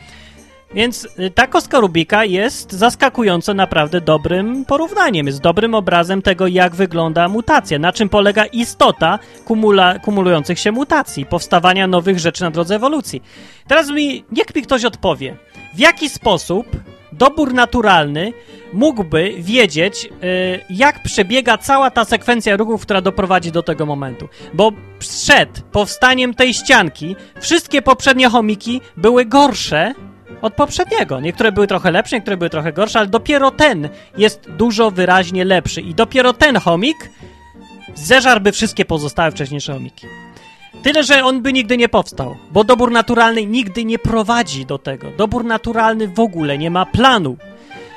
Więc 0.75 1.09
y, 1.19 1.31
ta 1.31 1.47
kostka 1.47 1.81
Rubika 1.81 2.25
jest 2.25 2.73
zaskakująco 2.73 3.55
naprawdę 3.55 4.01
dobrym 4.01 4.65
porównaniem, 4.65 5.27
jest 5.27 5.41
dobrym 5.41 5.75
obrazem 5.75 6.23
tego, 6.23 6.47
jak 6.47 6.75
wygląda 6.75 7.29
mutacja, 7.29 7.79
na 7.79 7.93
czym 7.93 8.09
polega 8.09 8.45
istota 8.45 9.19
kumula, 9.45 9.99
kumulujących 9.99 10.59
się 10.59 10.73
mutacji, 10.73 11.27
powstawania 11.27 11.87
nowych 11.87 12.19
rzeczy 12.19 12.43
na 12.43 12.51
drodze 12.51 12.77
ewolucji. 12.77 13.23
Teraz 13.69 13.91
mi, 13.91 14.25
niech 14.33 14.55
mi 14.55 14.63
ktoś 14.63 14.85
odpowie, 14.85 15.37
w 15.75 15.79
jaki 15.79 16.09
sposób 16.09 16.67
dobór 17.13 17.55
naturalny 17.55 18.33
mógłby 18.73 19.35
wiedzieć, 19.39 20.05
yy, 20.05 20.11
jak 20.71 21.03
przebiega 21.03 21.59
cała 21.59 21.91
ta 21.91 22.05
sekwencja 22.05 22.57
ruchów, 22.57 22.83
która 22.83 23.01
doprowadzi 23.01 23.53
do 23.53 23.63
tego 23.63 23.87
momentu. 23.87 24.29
Bo 24.55 24.73
przed 24.99 25.63
powstaniem 25.73 26.35
tej 26.35 26.55
ścianki 26.55 27.17
wszystkie 27.41 27.83
poprzednie 27.83 28.29
chomiki 28.29 28.81
były 28.97 29.25
gorsze 29.25 29.95
od 30.43 30.55
poprzedniego. 30.55 31.21
Niektóre 31.21 31.53
były 31.53 31.67
trochę 31.67 31.91
lepsze, 31.91 32.17
niektóre 32.17 32.37
były 32.37 32.51
trochę 32.51 32.73
gorsze, 32.73 32.99
ale 32.99 33.09
dopiero 33.09 33.51
ten 33.51 33.89
jest 34.17 34.51
dużo 34.51 34.91
wyraźnie 34.91 35.45
lepszy. 35.45 35.81
I 35.81 35.95
dopiero 35.95 36.33
ten 36.33 36.57
chomik 36.57 37.11
zeżarłby 37.95 38.53
wszystkie 38.53 38.85
pozostałe 38.85 39.31
wcześniejsze 39.31 39.73
chomiki. 39.73 40.07
Tyle, 40.83 41.03
że 41.03 41.25
on 41.25 41.43
by 41.43 41.53
nigdy 41.53 41.77
nie 41.77 41.89
powstał, 41.89 42.37
bo 42.51 42.65
dobór 42.65 42.91
naturalny 42.91 43.47
nigdy 43.47 43.85
nie 43.85 43.99
prowadzi 43.99 44.67
do 44.67 44.79
tego. 44.79 45.11
Dobór 45.11 45.45
naturalny 45.45 46.09
w 46.09 46.21
ogóle 46.21 46.59
nie 46.59 46.71
ma 46.71 46.87
planu. 46.87 47.37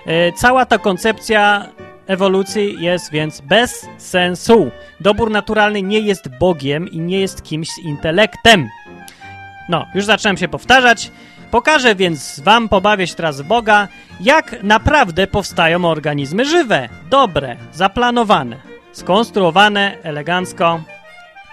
E, 0.06 0.32
cała 0.32 0.66
ta 0.66 0.78
koncepcja 0.78 1.70
ewolucji 2.08 2.76
jest 2.80 3.12
więc 3.12 3.42
bez 3.42 3.88
sensu. 3.98 4.72
Dobór 5.00 5.32
naturalny 5.32 5.82
nie 5.82 6.00
jest 6.00 6.30
Bogiem 6.40 6.88
i 6.92 7.00
nie 7.00 7.20
jest 7.20 7.44
kimś 7.44 7.70
z 7.70 7.78
intelektem. 7.78 8.70
No, 9.70 9.86
już 9.96 10.06
zacząłem 10.06 10.38
się 10.38 10.48
powtarzać. 10.48 11.12
Pokażę 11.52 11.96
więc 11.96 12.40
wam, 12.40 12.70
pobawię 12.70 13.08
się 13.08 13.16
teraz 13.16 13.42
Boga, 13.42 13.88
jak 14.20 14.64
naprawdę 14.64 15.28
powstają 15.28 15.86
organizmy 15.86 16.46
żywe, 16.46 16.90
dobre, 17.10 17.56
zaplanowane, 17.74 18.58
skonstruowane 18.92 19.98
elegancko. 20.04 20.82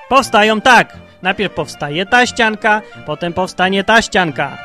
Powstają 0.09 0.61
tak. 0.61 0.96
Najpierw 1.22 1.54
powstaje 1.54 2.07
ta 2.07 2.26
ścianka, 2.26 2.83
potem 3.07 3.33
powstanie 3.33 3.85
ta 3.85 4.02
ścianka. 4.02 4.59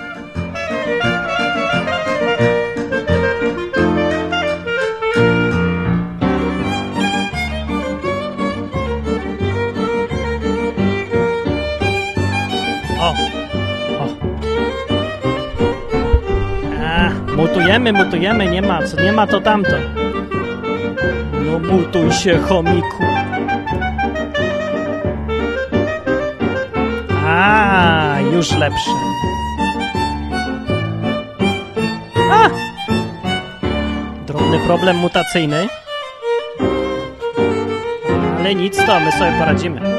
Mutujemy, 17.39 17.93
mutujemy, 17.93 18.47
nie 18.47 18.61
ma 18.61 18.83
co, 18.83 19.01
nie 19.01 19.11
ma 19.11 19.27
to 19.27 19.41
tamto. 19.41 19.75
No 21.45 21.59
mutuj 21.59 22.11
się, 22.11 22.37
chomiku. 22.37 23.03
A, 27.27 28.15
już 28.33 28.51
lepsze. 28.51 28.91
A! 32.31 32.49
Drobny 34.27 34.59
problem 34.59 34.97
mutacyjny. 34.97 35.67
Ale 38.39 38.55
nic 38.55 38.85
to, 38.85 38.99
my 38.99 39.11
sobie 39.11 39.31
poradzimy. 39.39 39.98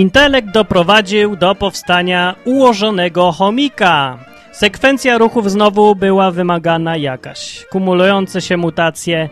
Intelekt 0.00 0.50
doprowadził 0.50 1.36
do 1.36 1.54
powstania 1.54 2.34
ułożonego 2.44 3.32
chomika. 3.32 4.18
Sekwencja 4.52 5.18
ruchów 5.18 5.50
znowu 5.50 5.94
była 5.94 6.30
wymagana 6.30 6.96
jakaś. 6.96 7.66
Kumulujące 7.70 8.40
się 8.40 8.56
mutacje, 8.56 9.28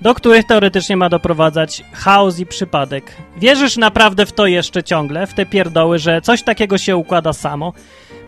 do 0.00 0.14
których 0.14 0.46
teoretycznie 0.46 0.96
ma 0.96 1.08
doprowadzać 1.08 1.84
chaos 1.92 2.38
i 2.38 2.46
przypadek. 2.46 3.12
Wierzysz 3.36 3.76
naprawdę 3.76 4.26
w 4.26 4.32
to 4.32 4.46
jeszcze 4.46 4.82
ciągle, 4.82 5.26
w 5.26 5.34
te 5.34 5.46
pierdoły, 5.46 5.98
że 5.98 6.20
coś 6.20 6.42
takiego 6.42 6.78
się 6.78 6.96
układa 6.96 7.32
samo? 7.32 7.72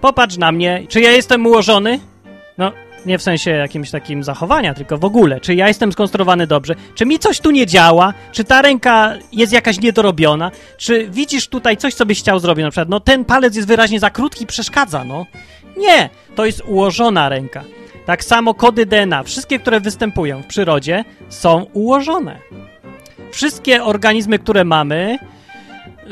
Popatrz 0.00 0.36
na 0.36 0.52
mnie. 0.52 0.82
Czy 0.88 1.00
ja 1.00 1.10
jestem 1.10 1.46
ułożony? 1.46 2.00
No, 2.58 2.72
nie 3.06 3.18
w 3.18 3.22
sensie 3.22 3.50
jakimś 3.50 3.90
takim 3.90 4.24
zachowania, 4.24 4.74
tylko 4.74 4.98
w 4.98 5.04
ogóle. 5.04 5.40
Czy 5.40 5.54
ja 5.54 5.68
jestem 5.68 5.92
skonstruowany 5.92 6.46
dobrze? 6.46 6.74
Czy 6.94 7.06
mi 7.06 7.18
coś 7.18 7.40
tu 7.40 7.50
nie 7.50 7.66
działa? 7.66 8.14
Czy 8.32 8.44
ta 8.44 8.62
ręka 8.62 9.14
jest 9.32 9.52
jakaś 9.52 9.80
niedorobiona? 9.80 10.50
Czy 10.76 11.08
widzisz 11.10 11.48
tutaj 11.48 11.76
coś, 11.76 11.94
co 11.94 12.06
byś 12.06 12.18
chciał 12.18 12.38
zrobić? 12.38 12.64
Na 12.64 12.70
przykład, 12.70 12.88
no 12.88 13.00
ten 13.00 13.24
palec 13.24 13.56
jest 13.56 13.68
wyraźnie 13.68 14.00
za 14.00 14.10
krótki, 14.10 14.46
przeszkadza, 14.46 15.04
no. 15.04 15.26
Nie, 15.76 16.10
to 16.34 16.46
jest 16.46 16.62
ułożona 16.66 17.28
ręka. 17.28 17.64
Tak 18.06 18.24
samo 18.24 18.54
kody 18.54 18.86
DNA, 18.86 19.22
wszystkie, 19.22 19.58
które 19.58 19.80
występują 19.80 20.42
w 20.42 20.46
przyrodzie, 20.46 21.04
są 21.28 21.66
ułożone. 21.72 22.38
Wszystkie 23.32 23.84
organizmy, 23.84 24.38
które 24.38 24.64
mamy, 24.64 25.18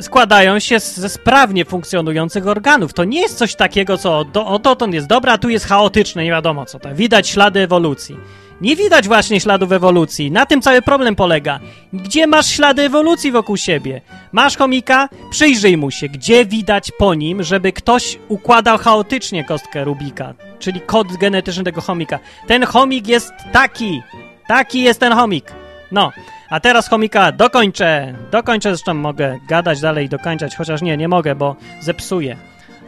składają 0.00 0.58
się 0.58 0.80
ze 0.80 1.08
sprawnie 1.08 1.64
funkcjonujących 1.64 2.46
organów. 2.46 2.92
To 2.92 3.04
nie 3.04 3.20
jest 3.20 3.38
coś 3.38 3.54
takiego, 3.54 3.98
co 3.98 4.24
do, 4.24 4.46
o 4.46 4.58
dotąd 4.58 4.94
jest 4.94 5.06
dobre, 5.06 5.32
a 5.32 5.38
tu 5.38 5.48
jest 5.48 5.66
chaotyczne, 5.66 6.24
nie 6.24 6.30
wiadomo 6.30 6.66
co 6.66 6.78
to. 6.78 6.94
Widać 6.94 7.28
ślady 7.28 7.60
ewolucji. 7.60 8.16
Nie 8.60 8.76
widać 8.76 9.08
właśnie 9.08 9.40
śladów 9.40 9.72
ewolucji. 9.72 10.30
Na 10.30 10.46
tym 10.46 10.62
cały 10.62 10.82
problem 10.82 11.16
polega. 11.16 11.60
Gdzie 11.92 12.26
masz 12.26 12.46
ślady 12.46 12.82
ewolucji 12.82 13.32
wokół 13.32 13.56
siebie? 13.56 14.00
Masz 14.32 14.56
chomika? 14.56 15.08
Przyjrzyj 15.30 15.76
mu 15.76 15.90
się. 15.90 16.08
Gdzie 16.08 16.46
widać 16.46 16.92
po 16.98 17.14
nim, 17.14 17.42
żeby 17.42 17.72
ktoś 17.72 18.18
układał 18.28 18.78
chaotycznie 18.78 19.44
kostkę 19.44 19.84
Rubika, 19.84 20.34
czyli 20.58 20.80
kod 20.80 21.16
genetyczny 21.16 21.64
tego 21.64 21.80
chomika. 21.80 22.18
Ten 22.46 22.64
chomik 22.64 23.08
jest 23.08 23.32
taki. 23.52 24.02
Taki 24.48 24.82
jest 24.82 25.00
ten 25.00 25.12
chomik. 25.12 25.52
No, 25.92 26.12
a 26.50 26.60
teraz 26.60 26.88
chomika 26.88 27.32
dokończę. 27.32 28.14
Dokończę, 28.30 28.68
zresztą 28.68 28.94
mogę 28.94 29.38
gadać 29.48 29.80
dalej 29.80 30.06
i 30.06 30.08
dokończać, 30.08 30.56
chociaż 30.56 30.82
nie, 30.82 30.96
nie 30.96 31.08
mogę, 31.08 31.34
bo 31.34 31.56
zepsuję. 31.80 32.36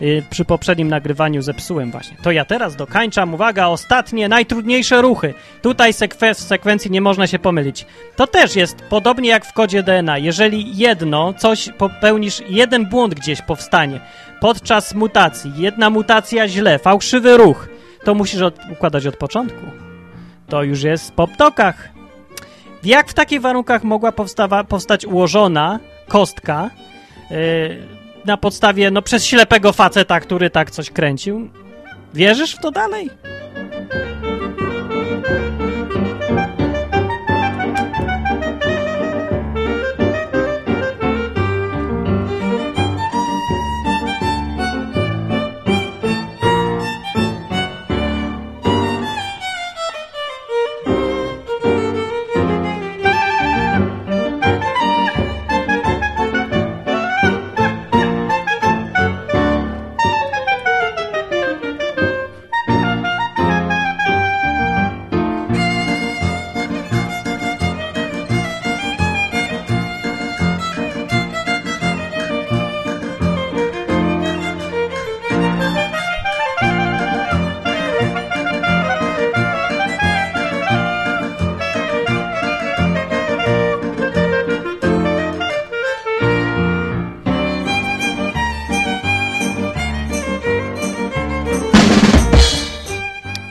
Yy, 0.00 0.22
przy 0.30 0.44
poprzednim 0.44 0.88
nagrywaniu 0.88 1.42
zepsułem 1.42 1.90
właśnie. 1.90 2.16
To 2.22 2.30
ja 2.30 2.44
teraz 2.44 2.76
dokończam. 2.76 3.34
Uwaga, 3.34 3.66
ostatnie, 3.66 4.28
najtrudniejsze 4.28 5.02
ruchy. 5.02 5.34
Tutaj 5.62 5.92
sekwe 5.92 6.34
w 6.34 6.38
sekwencji 6.40 6.90
nie 6.90 7.00
można 7.00 7.26
się 7.26 7.38
pomylić. 7.38 7.86
To 8.16 8.26
też 8.26 8.56
jest 8.56 8.76
podobnie 8.82 9.30
jak 9.30 9.44
w 9.44 9.52
kodzie 9.52 9.82
DNA. 9.82 10.18
Jeżeli 10.18 10.76
jedno, 10.76 11.34
coś 11.34 11.68
popełnisz, 11.78 12.42
jeden 12.48 12.86
błąd 12.86 13.14
gdzieś 13.14 13.42
powstanie 13.42 14.00
podczas 14.40 14.94
mutacji, 14.94 15.52
jedna 15.56 15.90
mutacja 15.90 16.48
źle, 16.48 16.78
fałszywy 16.78 17.36
ruch, 17.36 17.68
to 18.04 18.14
musisz 18.14 18.42
od, 18.42 18.58
układać 18.72 19.06
od 19.06 19.16
początku. 19.16 19.66
To 20.48 20.62
już 20.62 20.82
jest 20.82 21.12
po 21.12 21.28
ptokach. 21.28 21.99
Jak 22.84 23.08
w 23.08 23.14
takich 23.14 23.40
warunkach 23.40 23.84
mogła 23.84 24.12
powstawa, 24.12 24.64
powstać 24.64 25.04
ułożona 25.04 25.78
kostka 26.08 26.70
yy, 27.30 27.36
na 28.24 28.36
podstawie, 28.36 28.90
no 28.90 29.02
przez 29.02 29.26
ślepego 29.26 29.72
faceta, 29.72 30.20
który 30.20 30.50
tak 30.50 30.70
coś 30.70 30.90
kręcił? 30.90 31.50
Wierzysz 32.14 32.54
w 32.54 32.60
to 32.60 32.70
dalej? 32.70 33.10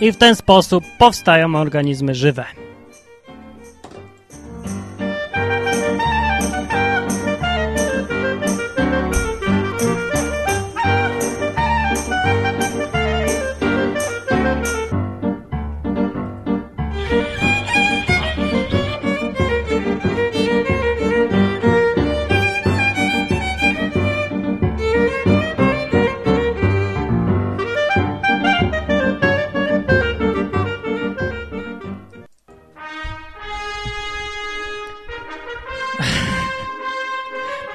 I 0.10 0.12
w 0.12 0.18
ten 0.18 0.36
sposób 0.36 0.84
powstają 0.98 1.56
organizmy 1.56 2.16
żywe. 2.16 2.46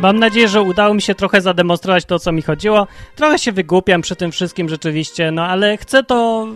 Mam 0.04 0.18
nadzieję, 0.18 0.48
że 0.48 0.62
udało 0.62 0.94
mi 0.94 1.02
się 1.02 1.14
trochę 1.14 1.40
zademonstrować 1.40 2.04
to, 2.04 2.18
co 2.18 2.32
mi 2.32 2.42
chodziło. 2.42 2.86
Trochę 3.16 3.38
się 3.38 3.52
wygłupiam 3.52 4.02
przy 4.02 4.16
tym 4.16 4.32
wszystkim 4.32 4.68
rzeczywiście, 4.68 5.30
no 5.30 5.46
ale 5.46 5.76
chcę 5.76 6.04
to 6.04 6.48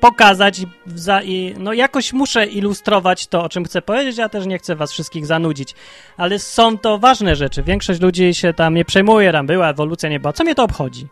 pokazać 0.00 0.60
za, 0.86 1.22
i 1.22 1.54
no 1.58 1.72
jakoś 1.72 2.12
muszę 2.12 2.46
ilustrować 2.46 3.26
to, 3.26 3.44
o 3.44 3.48
czym 3.48 3.64
chcę 3.64 3.82
powiedzieć, 3.82 4.18
ja 4.18 4.28
też 4.28 4.46
nie 4.46 4.58
chcę 4.58 4.76
was 4.76 4.92
wszystkich 4.92 5.26
zanudzić, 5.26 5.74
ale 6.16 6.38
są 6.38 6.78
to 6.78 6.98
ważne 6.98 7.36
rzeczy. 7.36 7.62
Większość 7.62 8.00
ludzi 8.00 8.34
się 8.34 8.54
tam 8.54 8.74
nie 8.74 8.84
przejmuje, 8.84 9.32
tam 9.32 9.46
była 9.46 9.70
ewolucja, 9.70 10.08
nie 10.08 10.20
była. 10.20 10.32
Co 10.32 10.44
mnie 10.44 10.54
to 10.54 10.64
obchodzi? 10.64 11.06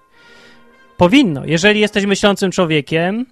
Powinno. 0.97 1.45
Jeżeli 1.45 1.81
jesteś 1.81 2.07
myślącym 2.07 2.51
człowiekiem, 2.51 3.27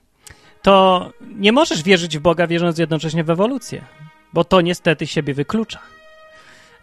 to 0.63 1.11
nie 1.21 1.53
możesz 1.53 1.83
wierzyć 1.83 2.19
w 2.19 2.21
Boga, 2.21 2.47
wierząc 2.47 2.79
jednocześnie 2.79 3.25
w 3.25 3.31
ewolucję, 3.31 3.85
bo 4.33 4.45
to 4.45 4.61
niestety 4.61 5.07
siebie 5.07 5.35
wyklucza. 5.35 5.94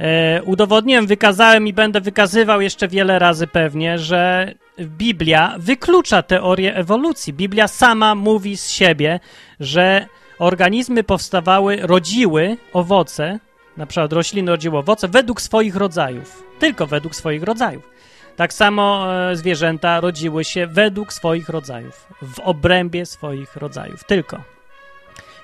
E, 0.01 0.41
udowodniłem, 0.43 1.07
wykazałem 1.07 1.67
i 1.67 1.73
będę 1.73 2.01
wykazywał 2.01 2.61
jeszcze 2.61 2.87
wiele 2.87 3.19
razy 3.19 3.47
pewnie, 3.47 3.99
że 3.99 4.53
Biblia 4.79 5.55
wyklucza 5.57 6.23
teorię 6.23 6.75
ewolucji. 6.75 7.33
Biblia 7.33 7.67
sama 7.67 8.15
mówi 8.15 8.57
z 8.57 8.69
siebie, 8.69 9.19
że 9.59 10.05
organizmy 10.39 11.03
powstawały, 11.03 11.77
rodziły 11.81 12.57
owoce, 12.73 13.39
na 13.77 13.85
przykład 13.85 14.13
rośliny 14.13 14.51
rodziły 14.51 14.77
owoce 14.77 15.07
według 15.07 15.41
swoich 15.41 15.75
rodzajów. 15.75 16.43
Tylko 16.59 16.87
według 16.87 17.15
swoich 17.15 17.43
rodzajów. 17.43 17.89
Tak 18.35 18.53
samo 18.53 19.15
e, 19.31 19.35
zwierzęta 19.35 19.99
rodziły 19.99 20.43
się 20.43 20.67
według 20.67 21.13
swoich 21.13 21.49
rodzajów, 21.49 22.07
w 22.21 22.39
obrębie 22.39 23.05
swoich 23.05 23.55
rodzajów. 23.55 24.03
Tylko. 24.03 24.60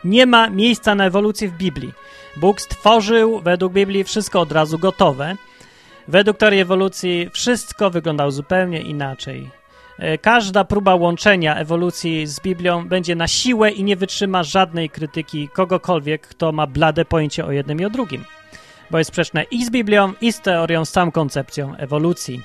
Nie 0.04 0.26
ma 0.26 0.50
miejsca 0.50 0.96
na 0.96 1.06
ewolucję 1.06 1.50
w 1.50 1.58
Biblii. 1.58 1.94
Bóg 2.38 2.62
stworzył 2.62 3.40
według 3.40 3.74
Biblii 3.74 4.04
wszystko 4.04 4.42
od 4.42 4.52
razu 4.52 4.80
gotowe. 4.80 5.36
Według 6.08 6.38
teorii 6.38 6.60
ewolucji 6.60 7.30
wszystko 7.34 7.90
wyglądało 7.90 8.32
zupełnie 8.32 8.82
inaczej. 8.82 9.50
E, 10.00 10.18
każda 10.18 10.64
próba 10.64 10.96
łączenia 10.96 11.56
ewolucji 11.56 12.28
z 12.28 12.40
Biblią 12.40 12.88
będzie 12.88 13.16
na 13.16 13.28
siłę 13.28 13.72
i 13.72 13.84
nie 13.84 13.96
wytrzyma 13.96 14.44
żadnej 14.44 14.90
krytyki 14.90 15.50
kogokolwiek, 15.50 16.28
kto 16.28 16.52
ma 16.52 16.68
blade 16.68 17.06
pojęcie 17.06 17.46
o 17.46 17.52
jednym 17.52 17.80
i 17.80 17.86
o 17.86 17.90
drugim, 17.90 18.26
bo 18.92 18.98
jest 18.98 19.08
sprzeczne 19.08 19.44
i 19.44 19.66
z 19.66 19.70
Biblią, 19.70 20.14
i 20.22 20.32
z 20.32 20.42
teorią, 20.42 20.86
z 20.86 20.90
samą 20.90 21.12
koncepcją 21.12 21.76
ewolucji. 21.76 22.42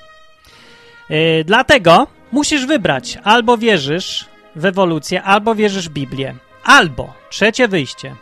Yy, 1.09 1.43
dlatego 1.45 2.07
musisz 2.31 2.65
wybrać 2.65 3.17
albo 3.23 3.57
wierzysz 3.57 4.25
w 4.55 4.65
ewolucję, 4.65 5.23
albo 5.23 5.55
wierzysz 5.55 5.89
w 5.89 5.93
Biblię. 5.93 6.35
Albo 6.63 7.13
trzecie 7.29 7.67
wyjście. 7.67 8.15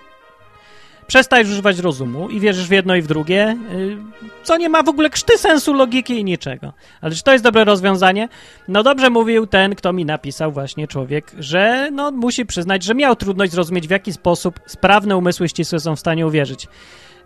Przestajesz 1.08 1.49
używać 1.49 1.80
rozumu 1.80 2.30
i 2.30 2.39
wierzysz 2.39 2.67
w 2.67 2.71
jedno 2.71 2.95
i 2.95 3.01
w 3.01 3.08
drugie, 3.08 3.58
y, 3.71 3.97
co 4.43 4.58
nie 4.58 4.69
ma 4.69 4.84
w 4.84 4.89
ogóle 4.89 5.10
krzty 5.10 5.38
sensu, 5.38 5.73
logiki 5.73 6.19
i 6.19 6.23
niczego. 6.23 6.73
Ale 7.01 7.15
czy 7.15 7.23
to 7.23 7.32
jest 7.32 7.43
dobre 7.43 7.63
rozwiązanie? 7.63 8.30
No 8.67 8.84
dobrze 8.84 9.10
mówił 9.10 9.47
ten, 9.47 9.75
kto 9.75 9.93
mi 9.93 10.06
napisał 10.06 10.51
właśnie 10.51 10.88
człowiek, 10.88 11.32
że 11.39 11.89
no 11.91 12.12
musi 12.12 12.45
przyznać, 12.45 12.84
że 12.84 12.95
miał 12.95 13.15
trudność 13.15 13.51
zrozumieć, 13.51 13.88
w 13.88 13.91
jaki 13.91 14.13
sposób 14.13 14.60
sprawne 14.65 15.17
umysły 15.17 15.49
ścisłe 15.49 15.80
są 15.80 15.95
w 15.95 15.99
stanie 15.99 16.27
uwierzyć. 16.27 16.67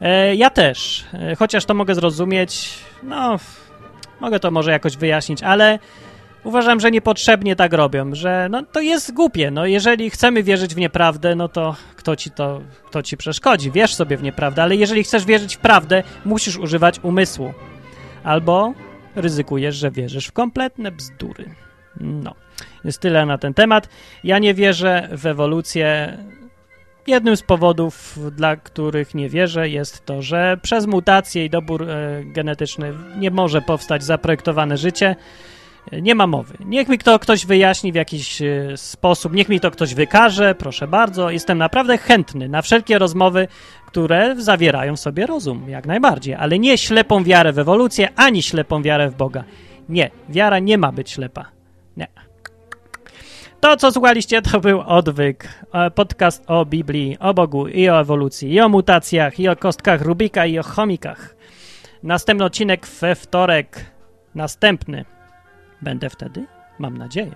E, 0.01 0.35
ja 0.35 0.49
też, 0.49 1.05
e, 1.13 1.35
chociaż 1.35 1.65
to 1.65 1.73
mogę 1.73 1.95
zrozumieć, 1.95 2.69
no 3.03 3.39
mogę 4.19 4.39
to 4.39 4.51
może 4.51 4.71
jakoś 4.71 4.97
wyjaśnić, 4.97 5.43
ale 5.43 5.79
uważam, 6.45 6.79
że 6.79 6.91
niepotrzebnie 6.91 7.55
tak 7.55 7.73
robią, 7.73 8.15
że 8.15 8.47
no 8.51 8.63
to 8.63 8.81
jest 8.81 9.13
głupie. 9.13 9.51
No 9.51 9.65
jeżeli 9.65 10.09
chcemy 10.09 10.43
wierzyć 10.43 10.75
w 10.75 10.77
nieprawdę, 10.77 11.35
no 11.35 11.47
to 11.47 11.75
kto 11.95 12.15
ci 12.15 12.31
to, 12.31 12.61
kto 12.85 13.03
ci 13.03 13.17
przeszkodzi? 13.17 13.71
Wierz 13.71 13.93
sobie 13.93 14.17
w 14.17 14.23
nieprawdę, 14.23 14.63
ale 14.63 14.75
jeżeli 14.75 15.03
chcesz 15.03 15.25
wierzyć 15.25 15.55
w 15.55 15.59
prawdę, 15.59 16.03
musisz 16.25 16.57
używać 16.57 16.99
umysłu. 17.03 17.53
Albo 18.23 18.73
ryzykujesz, 19.15 19.75
że 19.75 19.91
wierzysz 19.91 20.27
w 20.27 20.31
kompletne 20.31 20.91
bzdury. 20.91 21.55
No, 21.99 22.35
jest 22.83 22.99
tyle 22.99 23.25
na 23.25 23.37
ten 23.37 23.53
temat. 23.53 23.89
Ja 24.23 24.39
nie 24.39 24.53
wierzę 24.53 25.09
w 25.11 25.25
ewolucję. 25.25 26.17
Jednym 27.07 27.37
z 27.37 27.41
powodów, 27.41 28.19
dla 28.31 28.55
których 28.55 29.15
nie 29.15 29.29
wierzę, 29.29 29.69
jest 29.69 30.05
to, 30.05 30.21
że 30.21 30.57
przez 30.61 30.85
mutację 30.85 31.45
i 31.45 31.49
dobór 31.49 31.89
e, 31.89 32.23
genetyczny 32.23 32.93
nie 33.17 33.31
może 33.31 33.61
powstać 33.61 34.03
zaprojektowane 34.03 34.77
życie. 34.77 35.15
Nie 35.91 36.15
ma 36.15 36.27
mowy. 36.27 36.57
Niech 36.65 36.87
mi 36.87 36.97
to 36.97 37.19
ktoś 37.19 37.45
wyjaśni 37.45 37.91
w 37.91 37.95
jakiś 37.95 38.41
e, 38.41 38.77
sposób, 38.77 39.33
niech 39.33 39.49
mi 39.49 39.59
to 39.59 39.71
ktoś 39.71 39.93
wykaże, 39.93 40.55
proszę 40.55 40.87
bardzo. 40.87 41.29
Jestem 41.29 41.57
naprawdę 41.57 41.97
chętny 41.97 42.49
na 42.49 42.61
wszelkie 42.61 42.99
rozmowy, 42.99 43.47
które 43.85 44.35
zawierają 44.37 44.95
w 44.95 44.99
sobie 44.99 45.25
rozum, 45.25 45.69
jak 45.69 45.85
najbardziej, 45.85 46.35
ale 46.35 46.59
nie 46.59 46.77
ślepą 46.77 47.23
wiarę 47.23 47.53
w 47.53 47.59
ewolucję, 47.59 48.09
ani 48.15 48.43
ślepą 48.43 48.81
wiarę 48.81 49.09
w 49.09 49.15
Boga. 49.15 49.43
Nie, 49.89 50.11
wiara 50.29 50.59
nie 50.59 50.77
ma 50.77 50.91
być 50.91 51.11
ślepa. 51.11 51.45
Nie. 51.97 52.07
To, 53.59 53.77
co 53.77 53.91
słuchaliście, 53.91 54.41
to 54.41 54.59
był 54.59 54.81
Odwyk, 54.81 55.47
e, 55.73 55.91
podcast 55.91 56.43
o 56.47 56.65
Biblii, 56.65 57.17
o 57.19 57.33
Bogu 57.33 57.67
i 57.67 57.89
o 57.89 57.99
ewolucji, 57.99 58.53
i 58.53 58.59
o 58.59 58.69
mutacjach, 58.69 59.39
i 59.39 59.47
o 59.47 59.55
kostkach 59.55 60.01
Rubika, 60.01 60.45
i 60.45 60.59
o 60.59 60.63
chomikach. 60.63 61.35
Następny 62.03 62.45
odcinek 62.45 62.87
we 62.87 63.15
wtorek. 63.15 63.85
Następny. 64.35 65.14
Będę 65.85 66.09
wtedy? 66.09 66.45
Mam 66.79 66.97
nadzieję. 66.97 67.35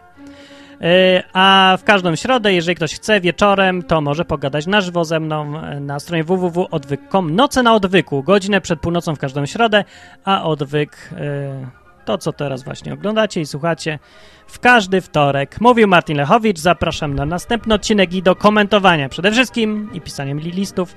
E, 0.82 1.24
a 1.34 1.78
w 1.80 1.84
każdą 1.84 2.16
środę, 2.16 2.54
jeżeli 2.54 2.76
ktoś 2.76 2.94
chce 2.94 3.22
wieczorem, 3.22 3.84
to 3.84 4.02
może 4.02 4.26
pogadać 4.26 4.68
na 4.68 4.82
żywo 4.82 5.06
ze 5.06 5.20
mną 5.20 5.60
e, 5.60 5.80
na 5.80 6.00
stronie 6.00 6.24
www.odwyk.com. 6.24 7.36
Noce 7.36 7.64
na 7.64 7.74
odwyku, 7.74 8.24
godzinę 8.24 8.62
przed 8.62 8.80
północą 8.80 9.16
w 9.16 9.20
każdą 9.20 9.46
środę, 9.46 9.84
a 10.26 10.44
odwyk 10.44 11.10
to, 12.06 12.18
co 12.18 12.34
teraz 12.34 12.64
właśnie 12.64 12.94
oglądacie 12.94 13.42
i 13.42 13.46
słuchacie, 13.46 14.00
w 14.48 14.60
każdy 14.60 15.02
wtorek. 15.02 15.62
Mówił 15.62 15.88
Martin 15.88 16.18
Lechowicz, 16.18 16.60
zapraszam 16.60 17.16
na 17.16 17.26
następny 17.26 17.74
odcinek 17.74 18.14
i 18.14 18.24
do 18.24 18.36
komentowania 18.36 19.10
przede 19.10 19.32
wszystkim 19.32 19.90
i 19.94 20.02
pisaniem 20.02 20.40
listów. 20.40 20.96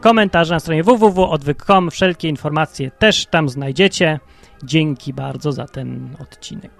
Komentarze 0.00 0.54
na 0.54 0.60
stronie 0.60 0.84
www.odwyk.com, 0.84 1.90
wszelkie 1.90 2.28
informacje 2.28 2.90
też 2.90 3.26
tam 3.26 3.48
znajdziecie. 3.48 4.20
Dzięki 4.64 5.14
bardzo 5.14 5.52
za 5.52 5.66
ten 5.66 6.16
odcinek. 6.20 6.72